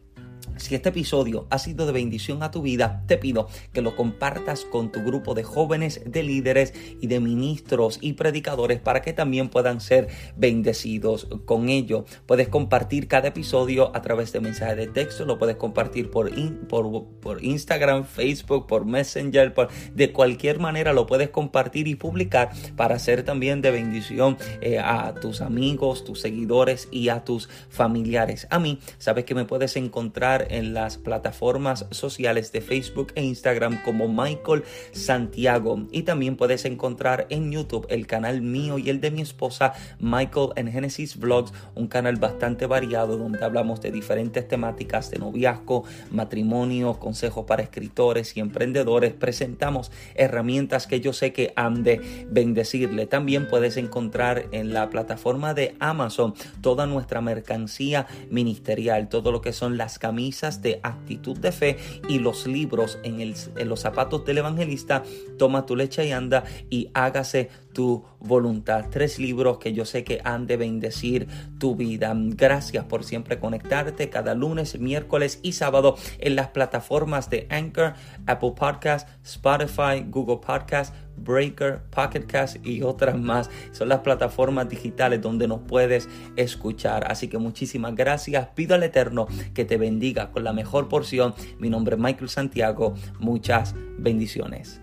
Si 0.62 0.76
este 0.76 0.90
episodio 0.90 1.48
ha 1.50 1.58
sido 1.58 1.86
de 1.86 1.92
bendición 1.92 2.44
a 2.44 2.52
tu 2.52 2.62
vida, 2.62 3.02
te 3.08 3.18
pido 3.18 3.48
que 3.72 3.82
lo 3.82 3.96
compartas 3.96 4.64
con 4.64 4.92
tu 4.92 5.02
grupo 5.02 5.34
de 5.34 5.42
jóvenes, 5.42 6.02
de 6.06 6.22
líderes 6.22 6.72
y 7.00 7.08
de 7.08 7.18
ministros 7.18 7.98
y 8.00 8.12
predicadores 8.12 8.78
para 8.78 9.02
que 9.02 9.12
también 9.12 9.48
puedan 9.48 9.80
ser 9.80 10.06
bendecidos 10.36 11.26
con 11.46 11.68
ello. 11.68 12.04
Puedes 12.26 12.46
compartir 12.46 13.08
cada 13.08 13.26
episodio 13.26 13.90
a 13.92 14.02
través 14.02 14.32
de 14.32 14.38
mensajes 14.38 14.76
de 14.76 14.86
texto, 14.86 15.24
lo 15.24 15.36
puedes 15.36 15.56
compartir 15.56 16.12
por, 16.12 16.30
por, 16.68 17.44
Instagram, 17.44 18.04
Facebook, 18.04 18.68
por 18.68 18.86
Messenger, 18.86 19.52
de 19.92 20.12
cualquier 20.12 20.60
manera 20.60 20.92
lo 20.92 21.06
puedes 21.06 21.30
compartir 21.30 21.88
y 21.88 21.96
publicar 21.96 22.52
para 22.76 23.00
ser 23.00 23.24
también 23.24 23.62
de 23.62 23.72
bendición 23.72 24.38
eh, 24.60 24.78
a 24.78 25.12
tus 25.14 25.40
amigos, 25.40 26.04
tus 26.04 26.20
seguidores 26.20 26.86
y 26.92 27.08
a 27.08 27.24
tus 27.24 27.48
familiares. 27.68 28.46
A 28.48 28.60
mí, 28.60 28.78
sabes 28.98 29.24
que 29.24 29.34
me 29.34 29.44
puedes 29.44 29.76
encontrar 29.76 30.51
en 30.52 30.74
las 30.74 30.98
plataformas 30.98 31.86
sociales 31.90 32.52
de 32.52 32.60
Facebook 32.60 33.12
e 33.14 33.24
Instagram 33.24 33.82
como 33.82 34.06
Michael 34.06 34.64
Santiago. 34.92 35.86
Y 35.90 36.02
también 36.02 36.36
puedes 36.36 36.64
encontrar 36.64 37.26
en 37.30 37.50
YouTube 37.50 37.86
el 37.88 38.06
canal 38.06 38.42
mío 38.42 38.78
y 38.78 38.90
el 38.90 39.00
de 39.00 39.10
mi 39.10 39.22
esposa 39.22 39.72
Michael 39.98 40.50
en 40.56 40.70
Genesis 40.70 41.18
Vlogs, 41.18 41.52
un 41.74 41.88
canal 41.88 42.16
bastante 42.16 42.66
variado 42.66 43.16
donde 43.16 43.44
hablamos 43.44 43.80
de 43.80 43.90
diferentes 43.90 44.46
temáticas 44.46 45.10
de 45.10 45.18
noviazgo, 45.18 45.84
matrimonio, 46.10 46.98
consejos 46.98 47.46
para 47.46 47.62
escritores 47.62 48.36
y 48.36 48.40
emprendedores. 48.40 49.14
Presentamos 49.14 49.90
herramientas 50.14 50.86
que 50.86 51.00
yo 51.00 51.12
sé 51.12 51.32
que 51.32 51.52
han 51.56 51.82
de 51.82 52.26
bendecirle. 52.30 53.06
También 53.06 53.48
puedes 53.48 53.78
encontrar 53.78 54.46
en 54.52 54.74
la 54.74 54.90
plataforma 54.90 55.54
de 55.54 55.74
Amazon 55.80 56.34
toda 56.60 56.86
nuestra 56.86 57.22
mercancía 57.22 58.06
ministerial, 58.30 59.08
todo 59.08 59.32
lo 59.32 59.40
que 59.40 59.54
son 59.54 59.78
las 59.78 59.98
camisas 59.98 60.31
de 60.32 60.80
actitud 60.82 61.38
de 61.38 61.52
fe 61.52 61.76
y 62.08 62.18
los 62.18 62.46
libros 62.46 62.98
en, 63.02 63.20
en 63.20 63.68
los 63.68 63.80
zapatos 63.80 64.24
del 64.24 64.38
evangelista, 64.38 65.02
toma 65.38 65.66
tu 65.66 65.76
leche 65.76 66.06
y 66.06 66.12
anda 66.12 66.44
y 66.70 66.90
hágase 66.94 67.50
tu 67.74 68.04
voluntad. 68.18 68.86
Tres 68.90 69.18
libros 69.18 69.58
que 69.58 69.72
yo 69.72 69.84
sé 69.84 70.04
que 70.04 70.20
han 70.24 70.46
de 70.46 70.56
bendecir 70.56 71.28
tu 71.58 71.76
vida. 71.76 72.12
Gracias 72.16 72.84
por 72.86 73.04
siempre 73.04 73.38
conectarte 73.38 74.08
cada 74.08 74.34
lunes, 74.34 74.78
miércoles 74.78 75.38
y 75.42 75.52
sábado 75.52 75.96
en 76.18 76.36
las 76.36 76.48
plataformas 76.48 77.28
de 77.30 77.46
Anchor, 77.50 77.94
Apple 78.26 78.54
Podcast, 78.56 79.08
Spotify, 79.24 80.04
Google 80.08 80.38
Podcast, 80.44 80.94
Breaker, 81.22 81.82
Pocket 81.90 82.26
Cast 82.26 82.64
y 82.66 82.82
otras 82.82 83.18
más. 83.18 83.50
Son 83.72 83.88
las 83.88 84.00
plataformas 84.00 84.68
digitales 84.68 85.20
donde 85.20 85.48
nos 85.48 85.60
puedes 85.60 86.08
escuchar. 86.36 87.10
Así 87.10 87.28
que 87.28 87.38
muchísimas 87.38 87.94
gracias. 87.94 88.48
Pido 88.54 88.74
al 88.74 88.82
Eterno 88.82 89.26
que 89.54 89.64
te 89.64 89.76
bendiga 89.76 90.30
con 90.30 90.44
la 90.44 90.52
mejor 90.52 90.88
porción. 90.88 91.34
Mi 91.58 91.70
nombre 91.70 91.96
es 91.96 92.02
Michael 92.02 92.28
Santiago. 92.28 92.94
Muchas 93.18 93.74
bendiciones. 93.98 94.80